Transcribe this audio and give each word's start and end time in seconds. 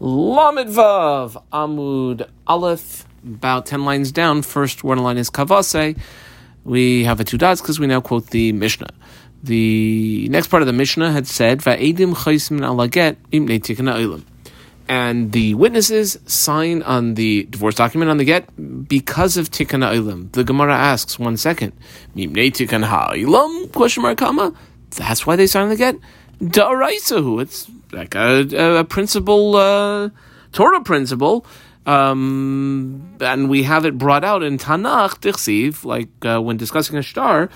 Lamed 0.00 0.70
Vav 0.70 1.42
Amud 1.52 2.28
Aleph, 2.46 3.04
about 3.24 3.66
10 3.66 3.84
lines 3.84 4.12
down. 4.12 4.42
First 4.42 4.84
one 4.84 4.98
line 4.98 5.18
is 5.18 5.28
Kavase. 5.28 5.98
We 6.62 7.02
have 7.02 7.18
a 7.18 7.24
two 7.24 7.36
dots 7.36 7.60
because 7.60 7.80
we 7.80 7.88
now 7.88 8.00
quote 8.00 8.28
the 8.28 8.52
Mishnah. 8.52 8.90
The 9.42 10.28
next 10.30 10.48
part 10.48 10.62
of 10.62 10.66
the 10.68 10.72
Mishnah 10.72 11.10
had 11.10 11.26
said, 11.26 11.62
Va'edim 11.62 12.14
alaget. 12.14 13.16
And 14.88 15.32
the 15.32 15.54
witnesses 15.54 16.18
sign 16.26 16.82
on 16.82 17.14
the 17.14 17.48
divorce 17.50 17.74
document 17.74 18.10
on 18.10 18.18
the 18.18 18.24
get 18.24 18.48
because 18.88 19.36
of 19.36 19.50
tikana 19.50 19.94
olam. 19.94 20.30
The 20.30 20.44
Gemara 20.44 20.76
asks, 20.76 21.18
one 21.18 21.36
second, 21.36 21.72
imnei 22.16 22.52
tikana 22.52 23.14
olam? 23.14 23.72
Question 23.72 24.04
mark, 24.04 24.18
comma. 24.18 24.52
That's 24.90 25.26
why 25.26 25.34
they 25.34 25.48
sign 25.48 25.64
on 25.64 25.68
the 25.70 25.76
get? 25.76 25.96
Da'araisahu. 26.40 27.42
It's 27.42 27.70
like 27.92 28.14
a, 28.14 28.78
a 28.78 28.84
principle, 28.84 29.56
uh, 29.56 30.10
Torah 30.52 30.82
principle. 30.82 31.44
Um, 31.86 33.16
and 33.20 33.48
we 33.48 33.62
have 33.62 33.86
it 33.86 33.96
brought 33.96 34.22
out 34.22 34.42
in 34.42 34.58
Tanakh, 34.58 35.20
Tichsiv, 35.20 35.84
like 35.84 36.10
uh, 36.24 36.38
when 36.38 36.58
discussing 36.58 36.98
a 36.98 37.02
shtar, 37.02 37.48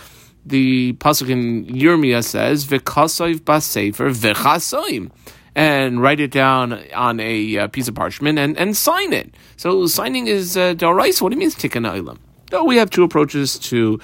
the 0.47 0.95
pasuk 0.95 1.29
in 1.29 1.67
Yirmiyah 1.67 2.25
says, 2.25 2.67
"V'kasoiv 2.67 3.41
basefer 3.41 4.11
v'chasoim," 4.11 5.11
and 5.55 6.01
write 6.01 6.19
it 6.19 6.31
down 6.31 6.83
on 6.95 7.21
a 7.21 7.59
uh, 7.59 7.69
piece 7.69 7.89
of 7.89 7.95
parchment 7.95 8.39
and, 8.39 8.57
and 8.57 8.77
sign 8.77 9.13
it. 9.13 9.35
So 9.57 9.87
signing 9.87 10.27
is 10.27 10.57
uh, 10.57 10.75
What 10.81 11.19
do 11.21 11.35
you 11.35 11.39
mean 11.39 11.51
tikkun 11.51 11.87
olam? 11.87 12.19
So 12.51 12.65
we 12.65 12.77
have 12.77 12.91
two 12.91 13.05
approaches 13.05 13.59
to 13.71 14.01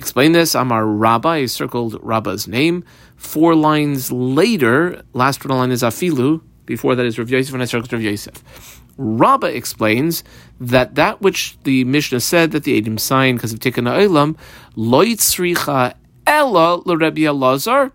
explain 0.00 0.32
this. 0.32 0.54
Amar 0.54 0.86
Rabbi, 0.86 1.36
I 1.36 1.46
circled 1.46 1.98
Rabba's 2.00 2.48
name. 2.48 2.84
Four 3.16 3.54
lines 3.54 4.10
later, 4.10 5.02
last 5.12 5.44
one 5.44 5.58
line 5.58 5.70
is 5.70 5.82
Afilu. 5.82 6.40
Before 6.64 6.94
that 6.94 7.04
is 7.04 7.18
Rav 7.18 7.28
Yosef, 7.28 7.52
and 7.52 7.62
I 7.62 7.66
circled 7.66 7.92
Rav 7.92 8.00
Yosef. 8.00 8.80
Rabba 8.96 9.48
explains 9.48 10.24
that 10.58 10.94
that 10.94 11.20
which 11.20 11.58
the 11.64 11.84
Mishnah 11.84 12.20
said 12.20 12.52
that 12.52 12.64
the 12.64 12.80
Adim 12.80 12.98
signed 12.98 13.38
because 13.38 13.52
of 13.52 13.58
Tikkun 13.60 13.88
Olam, 13.88 14.38
loitzricha 14.74 15.94
ella 16.26 16.76
l'Rebbe 16.86 17.20
Elazar. 17.20 17.92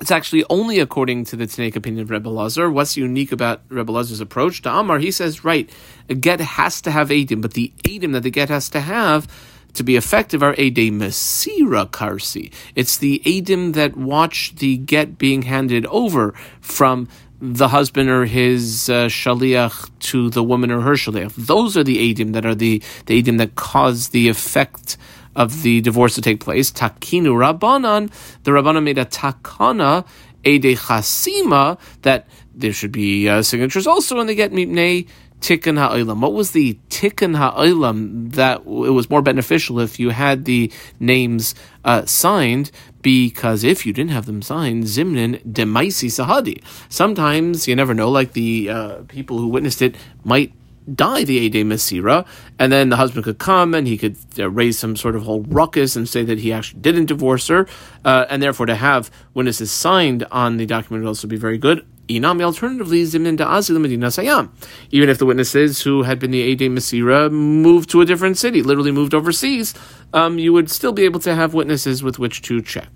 It's 0.00 0.10
actually 0.10 0.44
only 0.50 0.80
according 0.80 1.24
to 1.26 1.36
the 1.36 1.46
Tanaic 1.46 1.76
opinion 1.76 2.02
of 2.02 2.10
Rebbe 2.10 2.28
Lazar. 2.28 2.70
What's 2.70 2.96
unique 2.96 3.30
about 3.30 3.62
Rebbe 3.68 3.92
Lazar's 3.92 4.20
approach 4.20 4.60
to 4.62 4.72
Amar? 4.72 4.98
He 4.98 5.10
says, 5.10 5.44
right, 5.44 5.70
a 6.08 6.14
get 6.14 6.40
has 6.40 6.80
to 6.82 6.90
have 6.90 7.10
Adim, 7.10 7.40
but 7.40 7.54
the 7.54 7.72
Adim 7.84 8.12
that 8.12 8.22
the 8.22 8.30
get 8.30 8.48
has 8.48 8.68
to 8.70 8.80
have 8.80 9.28
to 9.74 9.82
be 9.82 9.96
effective 9.96 10.42
are 10.42 10.54
Ede 10.54 10.92
Mesira 10.92 11.90
Karsi. 11.90 12.52
It's 12.74 12.96
the 12.96 13.22
Adim 13.24 13.74
that 13.74 13.96
watch 13.96 14.54
the 14.56 14.76
get 14.76 15.18
being 15.18 15.42
handed 15.42 15.86
over 15.86 16.34
from 16.60 17.08
the 17.40 17.68
husband 17.68 18.08
or 18.08 18.24
his 18.24 18.88
uh, 18.88 19.06
shaliach 19.06 19.90
to 19.98 20.30
the 20.30 20.44
woman 20.44 20.70
or 20.70 20.80
her 20.80 20.92
shaliach. 20.92 21.34
Those 21.34 21.76
are 21.76 21.82
the 21.84 22.14
Adim 22.14 22.32
that 22.34 22.46
are 22.46 22.54
the, 22.54 22.82
the 23.06 23.22
Adim 23.22 23.38
that 23.38 23.56
cause 23.56 24.10
the 24.10 24.28
effect 24.28 24.96
of 25.34 25.62
the 25.62 25.80
divorce 25.80 26.14
to 26.14 26.22
take 26.22 26.40
place. 26.40 26.70
Takinu 26.70 27.32
Rabbanan, 27.34 28.12
the 28.44 28.50
Rabbanan 28.50 28.84
made 28.84 28.98
a 28.98 29.04
takana, 29.04 30.06
Ede 30.44 30.76
Chasima, 30.76 31.78
that 32.02 32.28
there 32.54 32.72
should 32.72 32.92
be 32.92 33.28
uh, 33.28 33.42
signatures 33.42 33.86
also 33.86 34.16
when 34.16 34.26
they 34.26 34.34
get 34.34 34.52
mipnei 34.52 35.08
tikkun 35.42 35.76
ha'olam? 35.76 36.20
What 36.20 36.32
was 36.32 36.52
the 36.52 36.78
tikkun 36.88 37.36
ha'olam 37.36 38.32
that 38.32 38.58
it 38.60 38.94
was 38.94 39.10
more 39.10 39.20
beneficial 39.20 39.80
if 39.80 40.00
you 40.00 40.10
had 40.10 40.46
the 40.46 40.72
names 41.00 41.54
uh, 41.84 42.06
signed? 42.06 42.70
Because 43.02 43.64
if 43.64 43.84
you 43.84 43.92
didn't 43.92 44.12
have 44.12 44.26
them 44.26 44.40
signed, 44.40 44.84
zimnin 44.84 45.42
demaisi 45.44 46.08
sahadi. 46.08 46.62
Sometimes 46.88 47.66
you 47.66 47.74
never 47.76 47.92
know. 47.92 48.08
Like 48.08 48.32
the 48.32 48.70
uh, 48.70 48.96
people 49.08 49.38
who 49.38 49.48
witnessed 49.48 49.82
it 49.82 49.96
might 50.24 50.52
die 50.92 51.24
the 51.24 51.34
Ede 51.34 51.64
Masira, 51.66 52.26
and 52.58 52.72
then 52.72 52.88
the 52.88 52.96
husband 52.96 53.24
could 53.24 53.38
come 53.38 53.74
and 53.74 53.86
he 53.86 53.96
could 53.96 54.16
uh, 54.38 54.50
raise 54.50 54.78
some 54.78 54.96
sort 54.96 55.14
of 55.16 55.22
whole 55.22 55.42
ruckus 55.42 55.96
and 55.96 56.08
say 56.08 56.24
that 56.24 56.38
he 56.38 56.52
actually 56.52 56.80
didn't 56.80 57.06
divorce 57.06 57.48
her, 57.48 57.66
uh, 58.04 58.26
and 58.28 58.42
therefore 58.42 58.66
to 58.66 58.74
have 58.74 59.10
witnesses 59.34 59.70
signed 59.70 60.26
on 60.30 60.56
the 60.56 60.66
document 60.66 61.04
would 61.04 61.08
also 61.08 61.28
be 61.28 61.36
very 61.36 61.58
good. 61.58 61.86
Inami 62.08 62.42
alternatively 62.42 63.02
zimin 63.04 63.36
da'azi 63.36 63.80
medina 63.80 64.08
sayam. 64.08 64.50
Even 64.90 65.08
if 65.08 65.18
the 65.18 65.26
witnesses 65.26 65.82
who 65.82 66.02
had 66.02 66.18
been 66.18 66.30
the 66.30 66.38
Ede 66.38 66.70
Masira 66.70 67.30
moved 67.30 67.90
to 67.90 68.00
a 68.00 68.04
different 68.04 68.36
city, 68.38 68.62
literally 68.62 68.90
moved 68.90 69.14
overseas, 69.14 69.74
um, 70.12 70.38
you 70.38 70.52
would 70.52 70.70
still 70.70 70.92
be 70.92 71.04
able 71.04 71.20
to 71.20 71.34
have 71.34 71.54
witnesses 71.54 72.02
with 72.02 72.18
which 72.18 72.42
to 72.42 72.60
check. 72.60 72.88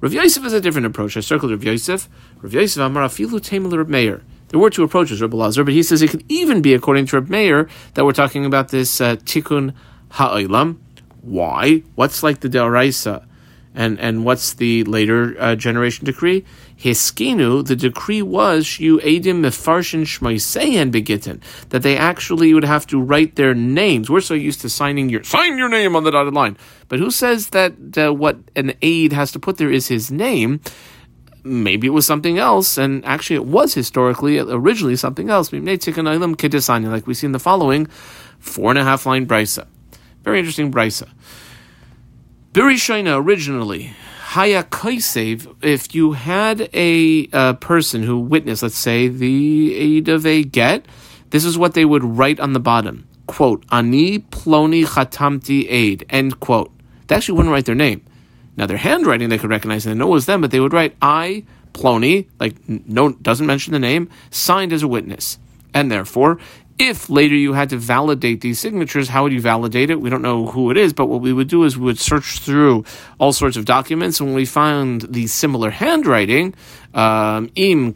Rav 0.00 0.12
Yosef 0.12 0.44
has 0.44 0.52
a 0.52 0.60
different 0.60 0.86
approach. 0.86 1.16
I 1.16 1.20
circled 1.20 1.50
Rav 1.50 1.64
Yosef. 1.64 2.08
Rav 2.40 2.54
Yosef 2.54 2.80
Amar 2.80 3.02
Afilu 3.04 3.42
Tamil 3.42 3.76
Rav 3.76 3.88
Meir. 3.88 4.22
There 4.48 4.60
were 4.60 4.70
two 4.70 4.84
approaches, 4.84 5.20
Rabbi 5.20 5.36
Lazar, 5.36 5.64
but 5.64 5.74
he 5.74 5.82
says 5.82 6.00
it 6.00 6.10
could 6.10 6.24
even 6.28 6.62
be 6.62 6.72
according 6.72 7.06
to 7.06 7.16
Rabbi 7.16 7.30
Meir 7.30 7.68
that 7.94 8.04
we're 8.04 8.12
talking 8.12 8.46
about 8.46 8.68
this 8.68 9.00
uh, 9.00 9.16
tikkun 9.16 9.74
ha'olam. 10.12 10.78
Why? 11.20 11.82
What's 11.96 12.22
like 12.22 12.40
the 12.40 12.48
deraisa? 12.48 13.26
And 13.74 14.00
and 14.00 14.24
what's 14.24 14.54
the 14.54 14.84
later 14.84 15.36
uh, 15.38 15.54
generation 15.54 16.04
decree? 16.04 16.44
Hiskinu, 16.78 17.66
the 17.66 17.76
decree 17.76 18.22
was 18.22 18.78
you 18.78 18.98
edim 18.98 19.40
mefarshin 19.40 20.02
shmoiseyan 20.02 20.90
begitin 20.90 21.40
that 21.68 21.82
they 21.82 21.96
actually 21.96 22.54
would 22.54 22.64
have 22.64 22.86
to 22.88 23.00
write 23.00 23.36
their 23.36 23.54
names. 23.54 24.08
We're 24.08 24.20
so 24.20 24.34
used 24.34 24.60
to 24.62 24.68
signing 24.68 25.08
your 25.08 25.22
sign 25.24 25.58
your 25.58 25.68
name 25.68 25.96
on 25.96 26.04
the 26.04 26.10
dotted 26.10 26.34
line, 26.34 26.56
but 26.88 26.98
who 26.98 27.10
says 27.10 27.50
that 27.50 27.74
uh, 27.96 28.12
what 28.12 28.38
an 28.56 28.74
aide 28.82 29.12
has 29.12 29.32
to 29.32 29.38
put 29.38 29.58
there 29.58 29.70
is 29.70 29.88
his 29.88 30.10
name? 30.10 30.60
maybe 31.44 31.86
it 31.86 31.90
was 31.90 32.06
something 32.06 32.38
else, 32.38 32.78
and 32.78 33.04
actually 33.04 33.36
it 33.36 33.46
was 33.46 33.74
historically 33.74 34.38
originally 34.38 34.96
something 34.96 35.30
else. 35.30 35.52
Like 35.52 35.62
we 37.06 37.14
see 37.14 37.26
in 37.26 37.32
the 37.32 37.38
following 37.38 37.86
four 38.38 38.70
and 38.70 38.78
a 38.78 38.84
half 38.84 39.06
line 39.06 39.26
brisa. 39.26 39.66
Very 40.22 40.38
interesting 40.38 40.70
brisa. 40.72 41.08
Birishina 42.58 43.22
originally 43.22 43.94
Haya 44.34 44.64
Kaisev, 44.64 45.54
if 45.62 45.94
you 45.94 46.14
had 46.14 46.68
a, 46.74 47.28
a, 47.32 47.54
person 47.54 48.02
who 48.02 48.18
witnessed, 48.18 48.64
let's 48.64 48.76
say, 48.76 49.06
the 49.06 49.76
aid 49.76 50.08
of 50.08 50.26
a 50.26 50.42
get, 50.42 50.84
this 51.30 51.44
is 51.44 51.56
what 51.56 51.74
they 51.74 51.84
would 51.84 52.02
write 52.02 52.40
on 52.40 52.54
the 52.54 52.58
bottom. 52.58 53.06
Quote, 53.28 53.64
Ani 53.70 54.18
ploni 54.18 54.84
chatamti 54.84 55.70
aid, 55.70 56.04
end 56.10 56.40
quote. 56.40 56.72
They 57.06 57.14
actually 57.14 57.36
wouldn't 57.36 57.52
write 57.52 57.66
their 57.66 57.76
name. 57.76 58.04
Now 58.56 58.66
their 58.66 58.76
handwriting 58.76 59.28
they 59.28 59.38
could 59.38 59.50
recognize 59.50 59.86
and 59.86 59.94
they 59.94 59.98
know 60.00 60.08
it 60.08 60.14
was 60.14 60.26
them, 60.26 60.40
but 60.40 60.50
they 60.50 60.58
would 60.58 60.72
write 60.72 60.96
I 61.00 61.44
Plony, 61.74 62.26
like 62.40 62.56
no 62.68 63.12
doesn't 63.12 63.46
mention 63.46 63.72
the 63.72 63.78
name, 63.78 64.10
signed 64.32 64.72
as 64.72 64.82
a 64.82 64.88
witness. 64.88 65.38
And 65.74 65.90
therefore, 65.90 66.38
if 66.78 67.10
later 67.10 67.34
you 67.34 67.54
had 67.54 67.70
to 67.70 67.76
validate 67.76 68.40
these 68.40 68.60
signatures, 68.60 69.08
how 69.08 69.24
would 69.24 69.32
you 69.32 69.40
validate 69.40 69.90
it? 69.90 70.00
We 70.00 70.10
don't 70.10 70.22
know 70.22 70.46
who 70.46 70.70
it 70.70 70.76
is, 70.76 70.92
but 70.92 71.06
what 71.06 71.20
we 71.20 71.32
would 71.32 71.48
do 71.48 71.64
is 71.64 71.76
we 71.76 71.84
would 71.86 71.98
search 71.98 72.38
through 72.38 72.84
all 73.18 73.32
sorts 73.32 73.56
of 73.56 73.64
documents, 73.64 74.20
and 74.20 74.28
when 74.28 74.36
we 74.36 74.44
found 74.44 75.02
the 75.02 75.26
similar 75.26 75.70
handwriting, 75.70 76.54
um, 76.94 77.50
if 77.56 77.86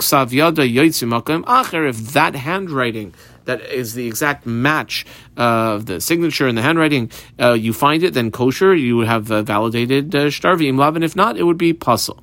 that 2.13 2.35
handwriting 2.35 3.15
that 3.45 3.61
is 3.61 3.95
the 3.95 4.07
exact 4.07 4.47
match 4.47 5.05
of 5.37 5.87
the 5.87 6.01
signature 6.01 6.47
and 6.47 6.57
the 6.57 6.63
handwriting, 6.63 7.11
uh, 7.41 7.53
you 7.53 7.73
find 7.73 8.03
it, 8.03 8.15
then 8.15 8.31
kosher, 8.31 8.75
you 8.75 8.97
would 8.97 9.09
have 9.09 9.31
uh, 9.31 9.43
validated 9.43 10.15
uh, 10.15 10.27
shtarvi 10.27 10.69
and 10.69 11.05
if 11.05 11.17
not, 11.17 11.37
it 11.37 11.45
would 11.45 11.59
be 11.59 11.73
puzzle. 11.73 12.23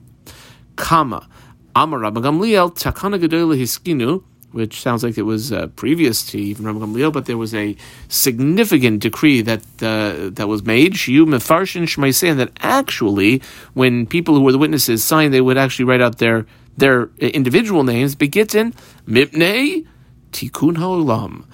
Kama. 0.75 1.27
Amar 1.75 1.99
Gamliel, 1.99 2.73
Takana 2.75 3.19
Hiskinu, 3.19 4.23
which 4.51 4.81
sounds 4.81 5.03
like 5.03 5.17
it 5.17 5.23
was 5.23 5.51
uh, 5.51 5.67
previous 5.75 6.25
to 6.27 6.39
even 6.39 6.65
Rabbi 6.65 6.79
Gamliel, 6.79 7.13
but 7.13 7.25
there 7.25 7.37
was 7.37 7.53
a 7.53 7.75
significant 8.07 9.01
decree 9.01 9.41
that 9.41 9.61
uh, 9.81 10.29
that 10.31 10.47
was 10.47 10.63
made, 10.63 10.93
Shiu 10.93 11.25
Mefarshin 11.25 11.83
Shmaisein, 11.83 12.37
that 12.37 12.51
actually, 12.59 13.41
when 13.73 14.05
people 14.05 14.35
who 14.35 14.41
were 14.41 14.51
the 14.51 14.57
witnesses 14.57 15.03
signed, 15.03 15.33
they 15.33 15.41
would 15.41 15.57
actually 15.57 15.85
write 15.85 16.01
out 16.01 16.17
their 16.17 16.45
their 16.77 17.09
individual 17.17 17.83
names, 17.83 18.15
Begitin, 18.15 18.73
Mipnei, 19.05 19.85
Tikkun 20.31 20.77
Ha'olam. 20.77 21.45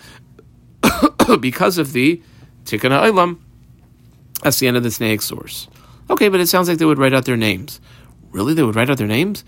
because 1.41 1.77
of 1.77 1.93
the 1.93 2.21
Tikkun 2.65 2.91
Ha'olam. 2.91 3.39
That's 4.43 4.59
the 4.59 4.67
end 4.67 4.77
of 4.77 4.83
the 4.83 4.91
snake 4.91 5.21
source. 5.21 5.67
Okay, 6.09 6.29
but 6.29 6.39
it 6.39 6.47
sounds 6.47 6.69
like 6.69 6.77
they 6.77 6.85
would 6.85 6.99
write 6.99 7.13
out 7.13 7.25
their 7.25 7.37
names. 7.37 7.81
Really? 8.31 8.53
They 8.53 8.63
would 8.63 8.75
write 8.75 8.89
out 8.89 8.97
their 8.97 9.07
names? 9.07 9.43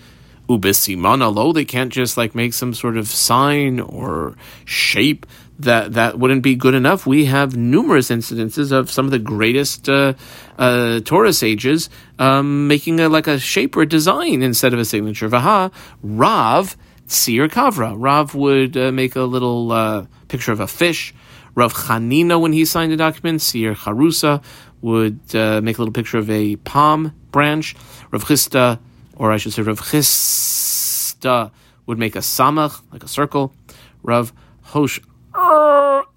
Ubisiman 0.50 1.22
alo, 1.22 1.52
they 1.52 1.66
can't 1.66 1.92
just 1.92 2.18
like 2.18 2.34
make 2.34 2.54
some 2.54 2.74
sort 2.74 2.98
of 2.98 3.08
sign 3.08 3.80
or 3.80 4.36
shape 4.66 5.26
that 5.60 5.94
that 5.94 6.20
wouldn't 6.20 6.44
be 6.44 6.56
good 6.56 6.76
enough. 6.76 7.06
We 7.06 7.26
have 7.26 7.58
numerous 7.58 8.10
incidences 8.10 8.72
of 8.72 8.92
some 8.92 9.06
of 9.06 9.12
the 9.12 9.20
greatest 9.20 9.90
uh, 9.90 10.14
uh, 10.58 11.00
Torah 11.02 11.34
sages 11.34 11.90
um, 12.20 12.68
making 12.68 13.00
a, 13.00 13.10
like 13.10 13.28
a 13.28 13.40
shape 13.40 13.76
or 13.76 13.82
a 13.82 13.88
design 13.88 14.42
instead 14.42 14.74
of 14.74 14.80
a 14.80 14.86
signature. 14.86 15.30
Vaha 15.30 15.74
Rav 16.02 16.78
Tzir 17.08 17.48
Kavra. 17.50 17.96
Rav 17.98 18.36
would 18.36 18.78
uh, 18.78 18.92
make 18.92 19.16
a 19.16 19.24
little 19.24 19.72
uh, 19.72 20.06
picture 20.28 20.52
of 20.52 20.60
a 20.60 20.68
fish. 20.68 21.14
Rav 21.56 21.74
Chanina, 21.74 22.40
when 22.40 22.54
he 22.54 22.66
signed 22.66 22.94
a 22.94 22.98
document, 22.98 23.42
Sir 23.42 23.74
Harusa 23.74 24.44
would 24.82 25.20
uh, 25.36 25.60
make 25.62 25.78
a 25.78 25.82
little 25.82 25.94
picture 25.94 26.20
of 26.20 26.30
a 26.30 26.56
palm 26.58 27.14
branch. 27.32 27.76
Rav 28.12 28.24
Chisda, 28.26 28.80
or 29.18 29.32
I 29.32 29.38
should 29.38 29.54
say 29.54 29.62
Rav 29.62 29.80
Chisda, 29.82 31.52
would 31.86 31.98
make 31.98 32.16
a 32.16 32.20
samach, 32.20 32.82
like 32.92 33.04
a 33.04 33.08
circle. 33.08 33.54
Rav 34.04 34.34
Hosh 34.64 35.00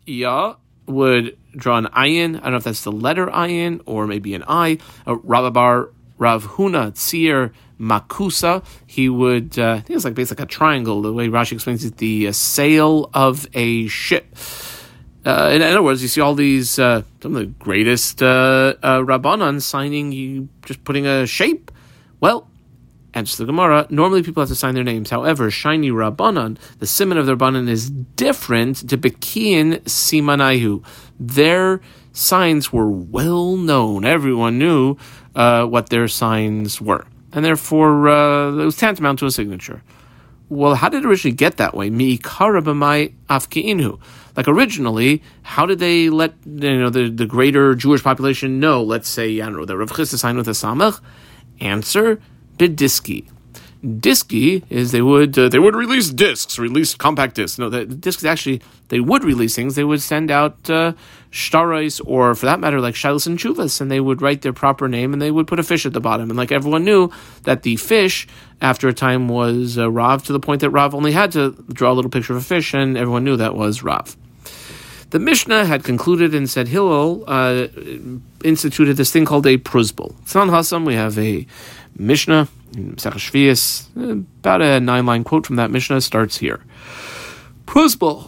Ya 0.06 0.56
would 0.86 1.38
draw 1.56 1.78
an 1.78 1.86
ayin. 1.86 2.36
I 2.36 2.40
don't 2.40 2.52
know 2.52 2.56
if 2.56 2.64
that's 2.64 2.84
the 2.84 2.92
letter 2.92 3.26
ayin 3.26 3.80
or 3.86 4.06
maybe 4.06 4.34
an 4.34 4.44
I. 4.46 4.78
Uh, 5.06 5.16
Rabbah 5.16 5.50
bar 5.50 5.90
Rav 6.18 6.44
Huna 6.44 6.92
Tzir 6.92 7.52
Makusa. 7.78 8.64
He 8.86 9.08
would, 9.08 9.58
uh, 9.58 9.72
I 9.72 9.80
think 9.80 9.96
it's 9.96 10.04
like 10.04 10.14
basically 10.14 10.42
like 10.42 10.50
a 10.50 10.52
triangle. 10.52 11.02
The 11.02 11.12
way 11.12 11.28
Rashi 11.28 11.52
explains 11.52 11.84
it, 11.84 11.96
the 11.96 12.28
uh, 12.28 12.32
sail 12.32 13.10
of 13.14 13.48
a 13.54 13.86
ship. 13.88 14.36
Uh, 15.24 15.50
in, 15.52 15.60
other 15.62 15.82
words, 15.82 16.02
you 16.02 16.08
see 16.08 16.20
all 16.20 16.34
these 16.34 16.78
uh, 16.78 17.02
some 17.20 17.36
of 17.36 17.40
the 17.40 17.46
greatest 17.46 18.22
uh, 18.22 18.74
uh, 18.82 19.58
signing 19.60 20.12
you 20.12 20.48
just 20.64 20.82
putting 20.84 21.06
a 21.06 21.26
shape. 21.26 21.70
Well, 22.20 22.48
answers 23.14 23.36
the 23.38 23.44
Gemara. 23.44 23.86
Normally, 23.90 24.22
people 24.22 24.40
have 24.40 24.48
to 24.48 24.54
sign 24.54 24.74
their 24.74 24.84
names. 24.84 25.10
However, 25.10 25.50
shiny 25.50 25.90
rabbanon, 25.90 26.58
the 26.78 26.86
simon 26.86 27.18
of 27.18 27.26
the 27.26 27.36
rabbanon 27.36 27.68
is 27.68 27.90
different 27.90 28.88
to 28.88 28.98
bekiin 28.98 29.80
simanayu. 29.82 30.84
Their 31.18 31.80
signs 32.12 32.72
were 32.72 32.90
well 32.90 33.56
known. 33.56 34.04
Everyone 34.04 34.58
knew 34.58 34.96
uh, 35.34 35.66
what 35.66 35.90
their 35.90 36.08
signs 36.08 36.80
were, 36.80 37.06
and 37.32 37.44
therefore 37.44 38.08
uh, 38.08 38.52
it 38.52 38.64
was 38.64 38.76
tantamount 38.76 39.18
to 39.20 39.26
a 39.26 39.30
signature. 39.30 39.82
Well, 40.48 40.74
how 40.74 40.88
did 40.88 41.04
it 41.04 41.06
originally 41.06 41.36
get 41.36 41.58
that 41.58 41.74
way? 41.74 41.90
Mi 41.90 42.18
karabamai 42.18 43.14
afkiinu. 43.28 44.00
Like 44.36 44.48
originally, 44.48 45.22
how 45.42 45.64
did 45.64 45.78
they 45.78 46.10
let 46.10 46.34
you 46.44 46.78
know 46.78 46.90
the, 46.90 47.08
the 47.08 47.26
greater 47.26 47.74
Jewish 47.74 48.02
population 48.02 48.58
know? 48.58 48.82
Let's 48.82 49.08
say 49.08 49.40
I 49.40 49.44
don't 49.44 49.56
know 49.56 49.64
the 49.64 49.76
Rav 49.76 49.90
Chisda 49.90 50.18
signed 50.18 50.38
with 50.38 50.48
a 50.48 50.52
samach. 50.52 51.00
Answer: 51.60 52.20
Bidiski. 52.60 53.26
Disky 53.82 54.62
is 54.68 54.92
they 54.92 55.00
would 55.00 55.38
uh, 55.38 55.48
they 55.48 55.58
would 55.58 55.74
release 55.74 56.10
discs, 56.10 56.58
release 56.58 56.94
compact 56.94 57.36
discs. 57.36 57.58
No, 57.58 57.70
the, 57.70 57.86
the 57.86 57.94
discs 57.94 58.22
actually 58.26 58.60
they 58.88 59.00
would 59.00 59.24
release 59.24 59.56
things. 59.56 59.74
They 59.74 59.84
would 59.84 60.02
send 60.02 60.30
out 60.30 60.68
uh, 60.68 60.92
shtarais 61.32 62.02
or, 62.04 62.34
for 62.34 62.44
that 62.44 62.60
matter, 62.60 62.78
like 62.78 62.94
shilas 62.94 63.26
and 63.26 63.38
chuvas, 63.38 63.80
and 63.80 63.90
they 63.90 64.00
would 64.00 64.20
write 64.20 64.42
their 64.42 64.52
proper 64.52 64.86
name 64.86 65.14
and 65.14 65.22
they 65.22 65.30
would 65.30 65.46
put 65.46 65.58
a 65.58 65.62
fish 65.62 65.86
at 65.86 65.94
the 65.94 66.00
bottom. 66.00 66.28
And 66.28 66.36
like 66.36 66.52
everyone 66.52 66.84
knew 66.84 67.10
that 67.44 67.62
the 67.62 67.76
fish, 67.76 68.28
after 68.60 68.86
a 68.86 68.92
time, 68.92 69.28
was 69.28 69.78
uh, 69.78 69.90
Rav 69.90 70.24
to 70.24 70.34
the 70.34 70.40
point 70.40 70.60
that 70.60 70.68
Rav 70.68 70.94
only 70.94 71.12
had 71.12 71.32
to 71.32 71.52
draw 71.72 71.92
a 71.92 71.94
little 71.94 72.10
picture 72.10 72.34
of 72.34 72.40
a 72.40 72.44
fish, 72.44 72.74
and 72.74 72.98
everyone 72.98 73.24
knew 73.24 73.38
that 73.38 73.54
was 73.54 73.82
Rav. 73.82 74.14
The 75.08 75.18
Mishnah 75.18 75.64
had 75.64 75.82
concluded 75.82 76.34
and 76.34 76.48
said 76.48 76.68
Hillel 76.68 77.24
uh, 77.26 77.66
instituted 78.44 78.96
this 78.96 79.10
thing 79.10 79.24
called 79.24 79.46
a 79.46 79.58
pruzbul. 79.58 80.14
It's 80.22 80.36
not 80.36 80.48
Hassam. 80.48 80.84
We 80.84 80.94
have 80.94 81.18
a 81.18 81.46
Mishnah, 81.96 82.48
Shvius, 82.74 83.86
about 84.40 84.62
a 84.62 84.80
nine 84.80 85.06
line 85.06 85.24
quote 85.24 85.46
from 85.46 85.56
that 85.56 85.70
Mishnah 85.70 86.00
starts 86.00 86.38
here. 86.38 86.60
Pruzbul. 87.66 88.22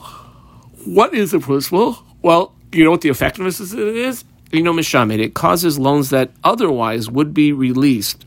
What 0.85 1.15
is 1.15 1.33
a 1.33 1.39
pruzbul? 1.39 2.03
Well, 2.23 2.55
you 2.73 2.85
know 2.85 2.91
what 2.91 3.01
the 3.03 3.09
effectiveness 3.09 3.61
of 3.61 3.79
it 3.79 3.97
is? 3.97 4.25
You 4.51 4.63
know, 4.63 4.73
Mishamed, 4.73 5.21
it 5.21 5.35
causes 5.35 5.79
loans 5.79 6.11
that 6.11 6.31
otherwise 6.45 7.11
would 7.11 7.33
be 7.33 7.53
released 7.53 8.27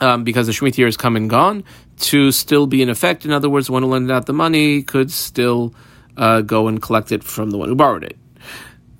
um, 0.00 0.24
because 0.24 0.46
the 0.46 0.52
Shemitah 0.52 0.78
year 0.78 0.86
is 0.86 0.96
come 0.96 1.16
and 1.16 1.28
gone 1.28 1.64
to 1.98 2.32
still 2.32 2.66
be 2.66 2.82
in 2.82 2.88
effect. 2.88 3.24
In 3.24 3.32
other 3.32 3.50
words, 3.50 3.68
one 3.68 3.82
who 3.82 3.88
lended 3.88 4.10
out 4.10 4.26
the 4.26 4.32
money 4.32 4.82
could 4.82 5.10
still 5.10 5.74
uh, 6.16 6.40
go 6.42 6.68
and 6.68 6.80
collect 6.80 7.12
it 7.12 7.22
from 7.24 7.50
the 7.50 7.58
one 7.58 7.68
who 7.68 7.74
borrowed 7.74 8.04
it. 8.04 8.16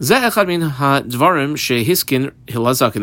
And 0.01 0.09
this 0.09 0.33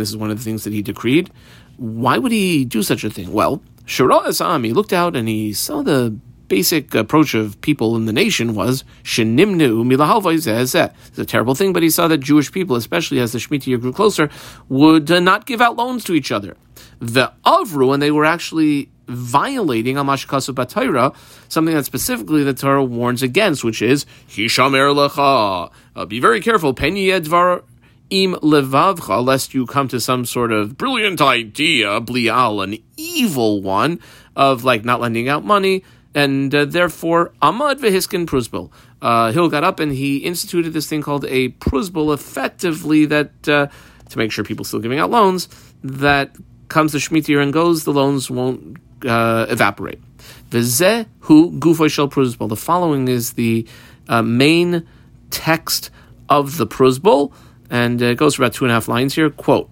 is 0.09 0.17
one 0.17 0.31
of 0.31 0.37
the 0.37 0.43
things 0.43 0.63
that 0.63 0.73
he 0.73 0.81
decreed. 0.81 1.31
Why 1.77 2.18
would 2.18 2.31
he 2.31 2.66
do 2.66 2.83
such 2.83 3.04
a 3.04 3.10
thing? 3.10 3.31
Well, 3.33 3.62
Shira 3.86 4.31
he 4.62 4.74
looked 4.74 4.94
out 4.94 5.16
and 5.16 5.27
he 5.27 5.54
saw 5.54 5.81
the 5.81 6.18
basic 6.48 6.94
approach 6.94 7.33
of 7.33 7.60
people 7.62 7.95
in 7.95 8.06
the 8.06 8.13
nation 8.13 8.54
was 8.54 8.83
shenimnu 9.04 9.83
milahalvai 9.83 10.92
It's 11.07 11.18
a 11.18 11.25
terrible 11.25 11.56
thing, 11.56 11.74
but 11.74 11.83
he 11.83 11.89
saw 11.89 12.07
that 12.07 12.19
Jewish 12.19 12.51
people, 12.51 12.75
especially 12.75 13.19
as 13.19 13.31
the 13.31 13.39
Shemitah 13.39 13.68
year 13.68 13.77
grew 13.77 13.94
closer, 13.94 14.30
would 14.69 15.10
uh, 15.10 15.19
not 15.19 15.45
give 15.45 15.62
out 15.62 15.75
loans 15.75 16.04
to 16.06 16.13
each 16.13 16.31
other. 16.31 16.56
The 17.00 17.33
avru, 17.45 17.94
and 17.94 18.01
they 18.01 18.12
were 18.12 18.25
actually 18.25 18.89
violating 19.07 19.95
Amashkasu 19.95 20.54
Batayra, 20.54 21.16
something 21.50 21.75
that 21.75 21.86
specifically 21.86 22.44
the 22.44 22.54
Torah 22.54 22.83
warns 22.83 23.21
against, 23.21 23.63
which 23.63 23.81
is 23.81 24.06
Hishamer 24.28 24.94
Lecha. 24.95 25.71
Uh, 25.95 26.06
be 26.06 26.19
very 26.19 26.42
careful. 26.42 26.74
Pen 26.74 26.95
Yedvar 26.95 27.63
im 28.10 28.34
levavcha, 28.36 29.25
lest 29.25 29.54
you 29.54 29.66
come 29.66 29.88
to 29.88 30.00
some 30.00 30.25
sort 30.25 30.52
of 30.52 30.78
brilliant 30.78 31.22
idea, 31.22 32.00
blial, 32.02 32.63
an 32.63 32.78
evil 32.98 33.62
one, 33.62 34.00
of 34.36 34.63
like 34.63 34.86
not 34.86 35.02
lending 35.02 35.30
out 35.30 35.44
money, 35.44 35.84
and 36.13 36.54
uh, 36.54 36.66
therefore 36.66 37.34
Ahmad 37.42 37.80
vehiskin 37.80 38.25
pruzbul. 38.25 38.72
Uh, 39.02 39.31
Hill 39.31 39.50
got 39.50 39.63
up 39.63 39.80
and 39.80 39.92
he 39.92 40.18
instituted 40.18 40.72
this 40.72 40.88
thing 40.88 41.02
called 41.02 41.25
a 41.25 41.50
pruzbul, 41.50 42.13
effectively 42.13 43.06
that 43.06 43.48
uh, 43.48 43.68
to 44.10 44.18
make 44.18 44.31
sure 44.31 44.44
people 44.44 44.66
still 44.66 44.80
giving 44.80 45.00
out 45.00 45.10
loans 45.10 45.48
that 45.84 46.36
comes 46.68 46.94
the 46.94 46.98
Shemitah 46.98 47.28
year 47.28 47.42
and 47.42 47.54
goes, 47.54 47.84
the 47.84 47.94
loans 47.94 48.30
won't 48.30 48.78
uh, 49.06 49.46
evaporate. 49.50 50.02
V'zeh 50.50 51.06
hu 51.22 51.52
gufoy 51.60 51.90
shel 51.92 52.10
pruzbul. 52.10 52.50
The 52.50 52.56
following 52.56 53.07
is 53.07 53.34
the 53.34 53.68
uh, 54.07 54.22
main 54.22 54.88
text 55.30 55.90
of 56.30 56.57
the 56.57 56.66
pruzbul, 56.66 57.34
and 57.69 58.01
uh, 58.01 58.06
it 58.06 58.17
goes 58.17 58.35
for 58.35 58.44
about 58.44 58.53
two 58.53 58.65
and 58.65 58.71
a 58.71 58.73
half 58.73 58.88
lines 58.88 59.15
here. 59.15 59.29
Quote. 59.29 59.71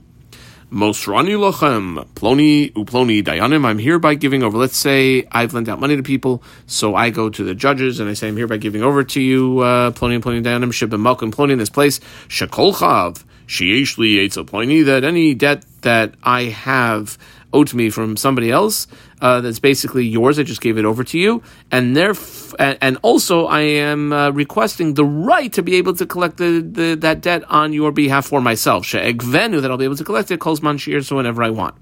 Mosrani 0.72 1.36
lochem, 1.38 2.04
ploni 2.16 2.74
uploni 2.74 3.24
dayanim. 3.24 3.64
I'm 3.64 3.78
hereby 3.78 4.16
giving 4.16 4.42
over. 4.42 4.58
Let's 4.58 4.76
say 4.76 5.28
I've 5.32 5.54
lent 5.54 5.70
out 5.70 5.80
money 5.80 5.96
to 5.96 6.02
people, 6.02 6.42
so 6.66 6.96
I 6.96 7.12
go 7.12 7.30
to 7.30 7.44
the 7.44 7.54
judges 7.54 8.00
and 8.00 8.10
I 8.10 8.14
say 8.14 8.28
I'm 8.30 8.38
hereby 8.38 8.58
giving 8.58 8.82
over 8.82 9.04
to 9.04 9.22
you 9.22 9.60
uh, 9.60 9.92
ploni 9.92 10.16
and 10.16 10.24
ploni 10.24 10.44
dayanim 10.44 10.72
shibim 10.72 11.02
malkim 11.02 11.32
ploni 11.32 11.52
in 11.52 11.60
this 11.60 11.70
place 11.70 12.00
shekol 12.28 12.74
chav 12.74 13.24
sheishli 13.46 14.26
ploni 14.46 14.84
that 14.86 15.04
any 15.04 15.36
debt 15.36 15.64
that 15.82 16.16
I 16.24 16.46
have 16.46 17.20
owed 17.54 17.68
to 17.68 17.78
me 17.78 17.90
from 17.90 18.18
somebody 18.18 18.52
else 18.52 18.88
uh, 19.22 19.40
that's 19.42 19.60
basically 19.60 20.06
yours. 20.06 20.40
I 20.40 20.44
just 20.44 20.62
gave 20.62 20.78
it 20.78 20.86
over 20.86 21.04
to 21.04 21.18
you, 21.18 21.44
and 21.72 21.96
there, 21.96 22.14
and 22.60 22.98
also 23.02 23.46
I 23.46 23.62
am 23.62 24.12
uh, 24.12 24.32
requesting 24.32 24.96
the 24.96 25.06
right 25.06 25.52
to 25.54 25.64
be 25.64 25.76
able 25.76 25.94
to 25.96 26.06
collect 26.06 26.38
the, 26.38 26.60
the 26.60 26.96
that 26.96 27.22
debt 27.22 27.44
on 27.50 27.72
your 27.74 27.92
behalf 27.92 28.26
for 28.26 28.42
myself. 28.42 28.86
She'egvenu 28.86 29.62
that 29.62 29.72
I'll 29.72 29.78
be 29.78 29.86
able 29.86 29.96
to 29.96 30.04
collect 30.04 30.32
it. 30.32 30.40
Calls 30.40 30.62
man 30.62 30.78
so 30.80 31.16
whenever 31.16 31.44
I 31.44 31.52
want. 31.52 31.76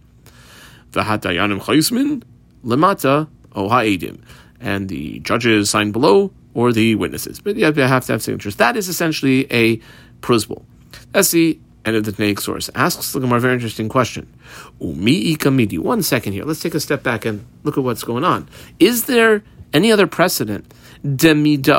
V'hatayanim 0.91 1.61
chaysmin 1.61 2.23
lemata 2.65 3.27
ohaedim, 3.53 4.21
and 4.59 4.89
the 4.89 5.19
judges 5.19 5.69
sign 5.69 5.91
below 5.91 6.31
or 6.53 6.73
the 6.73 6.95
witnesses. 6.95 7.39
But 7.39 7.55
yeah, 7.55 7.71
I 7.75 7.87
have 7.87 8.05
to 8.05 8.11
have 8.11 8.21
signatures. 8.21 8.57
That 8.57 8.75
is 8.75 8.89
essentially 8.89 9.47
a 9.51 9.77
pruzbul. 10.21 10.63
That's 11.11 11.31
the 11.31 11.59
end 11.85 11.95
of 11.95 12.05
the 12.05 12.11
Tanaic 12.11 12.39
source. 12.39 12.69
Asks 12.75 13.13
the 13.13 13.19
Gemara 13.19 13.37
a 13.37 13.41
very 13.41 13.53
interesting 13.53 13.89
question. 13.89 14.31
One 14.79 16.03
second 16.03 16.33
here. 16.33 16.43
Let's 16.43 16.61
take 16.61 16.75
a 16.75 16.79
step 16.79 17.03
back 17.03 17.25
and 17.25 17.45
look 17.63 17.77
at 17.77 17.83
what's 17.83 18.03
going 18.03 18.23
on. 18.23 18.49
Is 18.79 19.05
there 19.05 19.43
any 19.73 19.91
other 19.91 20.07
precedent? 20.07 20.73
Mishamta 21.03 21.73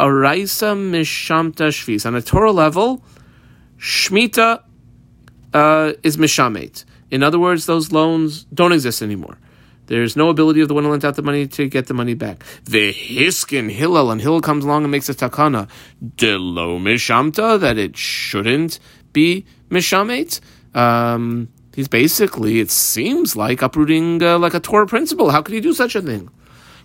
shvis. 1.68 2.06
On 2.06 2.14
a 2.14 2.22
Torah 2.22 2.52
level, 2.52 3.02
shmita 3.78 4.62
uh, 5.54 5.92
is 6.02 6.16
mishamet. 6.16 6.84
In 7.10 7.22
other 7.22 7.38
words, 7.38 7.66
those 7.66 7.92
loans 7.92 8.44
don't 8.44 8.72
exist 8.72 9.02
anymore. 9.02 9.38
There's 9.86 10.16
no 10.16 10.30
ability 10.30 10.62
of 10.62 10.68
the 10.68 10.74
one 10.74 10.84
who 10.84 10.90
lent 10.90 11.04
out 11.04 11.16
the 11.16 11.22
money 11.22 11.46
to 11.48 11.68
get 11.68 11.86
the 11.86 11.94
money 11.94 12.14
back. 12.14 12.44
The 12.64 12.92
Hiskin 12.92 13.70
Hillel, 13.70 14.10
and 14.10 14.20
Hillel 14.20 14.40
comes 14.40 14.64
along 14.64 14.84
and 14.84 14.90
makes 14.90 15.08
a 15.08 15.14
takana. 15.14 15.68
Delo 16.16 16.78
mishamta, 16.78 17.60
that 17.60 17.76
it 17.76 17.96
shouldn't 17.96 18.78
be 19.12 19.44
mishamet. 19.70 20.40
Um, 20.74 21.48
he's 21.74 21.88
basically, 21.88 22.60
it 22.60 22.70
seems 22.70 23.36
like, 23.36 23.62
uprooting 23.62 24.22
uh, 24.22 24.38
like 24.38 24.54
a 24.54 24.60
Torah 24.60 24.86
principle. 24.86 25.30
How 25.30 25.42
could 25.42 25.54
he 25.54 25.60
do 25.60 25.72
such 25.72 25.94
a 25.94 26.02
thing? 26.02 26.30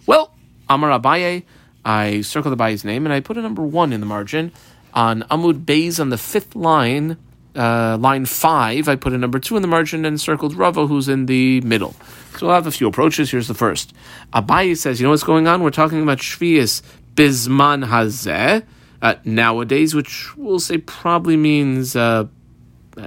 Well, 0.06 0.34
Amar 0.70 0.98
Abaye, 1.00 1.44
I 1.86 2.22
circled 2.22 2.58
Abaye's 2.58 2.84
name 2.84 3.06
and 3.06 3.14
I 3.14 3.20
put 3.20 3.38
a 3.38 3.42
number 3.42 3.64
one 3.64 3.94
in 3.94 4.00
the 4.00 4.06
margin. 4.06 4.52
On 4.94 5.22
Amud 5.24 5.64
Beis 5.64 6.00
on 6.00 6.10
the 6.10 6.18
fifth 6.18 6.56
line, 6.56 7.18
uh, 7.56 7.98
line 8.00 8.26
five, 8.26 8.88
I 8.88 8.96
put 8.96 9.14
a 9.14 9.18
number 9.18 9.40
two 9.40 9.56
in 9.56 9.62
the 9.62 9.68
margin 9.68 10.06
and 10.06 10.20
circled 10.20 10.56
Rava, 10.56 10.88
who's 10.88 11.08
in 11.08 11.28
the 11.28 11.62
middle. 11.62 11.96
So 12.38 12.48
we'll 12.48 12.56
have 12.56 12.68
a 12.68 12.72
few 12.72 12.88
approaches. 12.88 13.32
Here's 13.32 13.48
the 13.48 13.54
first. 13.54 13.94
Abaye 14.34 14.78
says, 14.78 15.00
you 15.00 15.06
know 15.06 15.12
what's 15.12 15.24
going 15.24 15.48
on? 15.48 15.64
We're 15.64 15.72
talking 15.72 16.02
about 16.02 16.20
Shvius 16.20 16.82
Bisman 17.16 17.86
Hazeh. 17.88 18.64
Uh, 19.02 19.16
nowadays, 19.24 19.94
which 19.94 20.36
we'll 20.36 20.60
say 20.60 20.78
probably 20.78 21.38
means 21.38 21.96
uh, 21.96 22.26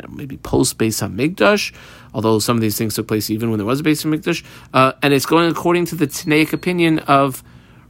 maybe 0.08 0.36
post 0.36 0.78
Beis 0.78 1.02
Hamikdash, 1.02 1.74
although 2.14 2.38
some 2.38 2.56
of 2.56 2.60
these 2.60 2.78
things 2.78 2.94
took 2.94 3.08
place 3.08 3.30
even 3.30 3.50
when 3.50 3.58
there 3.58 3.66
was 3.66 3.80
a 3.80 3.82
Beis 3.82 4.04
Hamikdash, 4.04 4.44
uh, 4.72 4.92
and 5.02 5.12
it's 5.12 5.26
going 5.26 5.50
according 5.50 5.86
to 5.86 5.96
the 5.96 6.06
Tanaic 6.06 6.52
opinion 6.52 7.00
of 7.00 7.42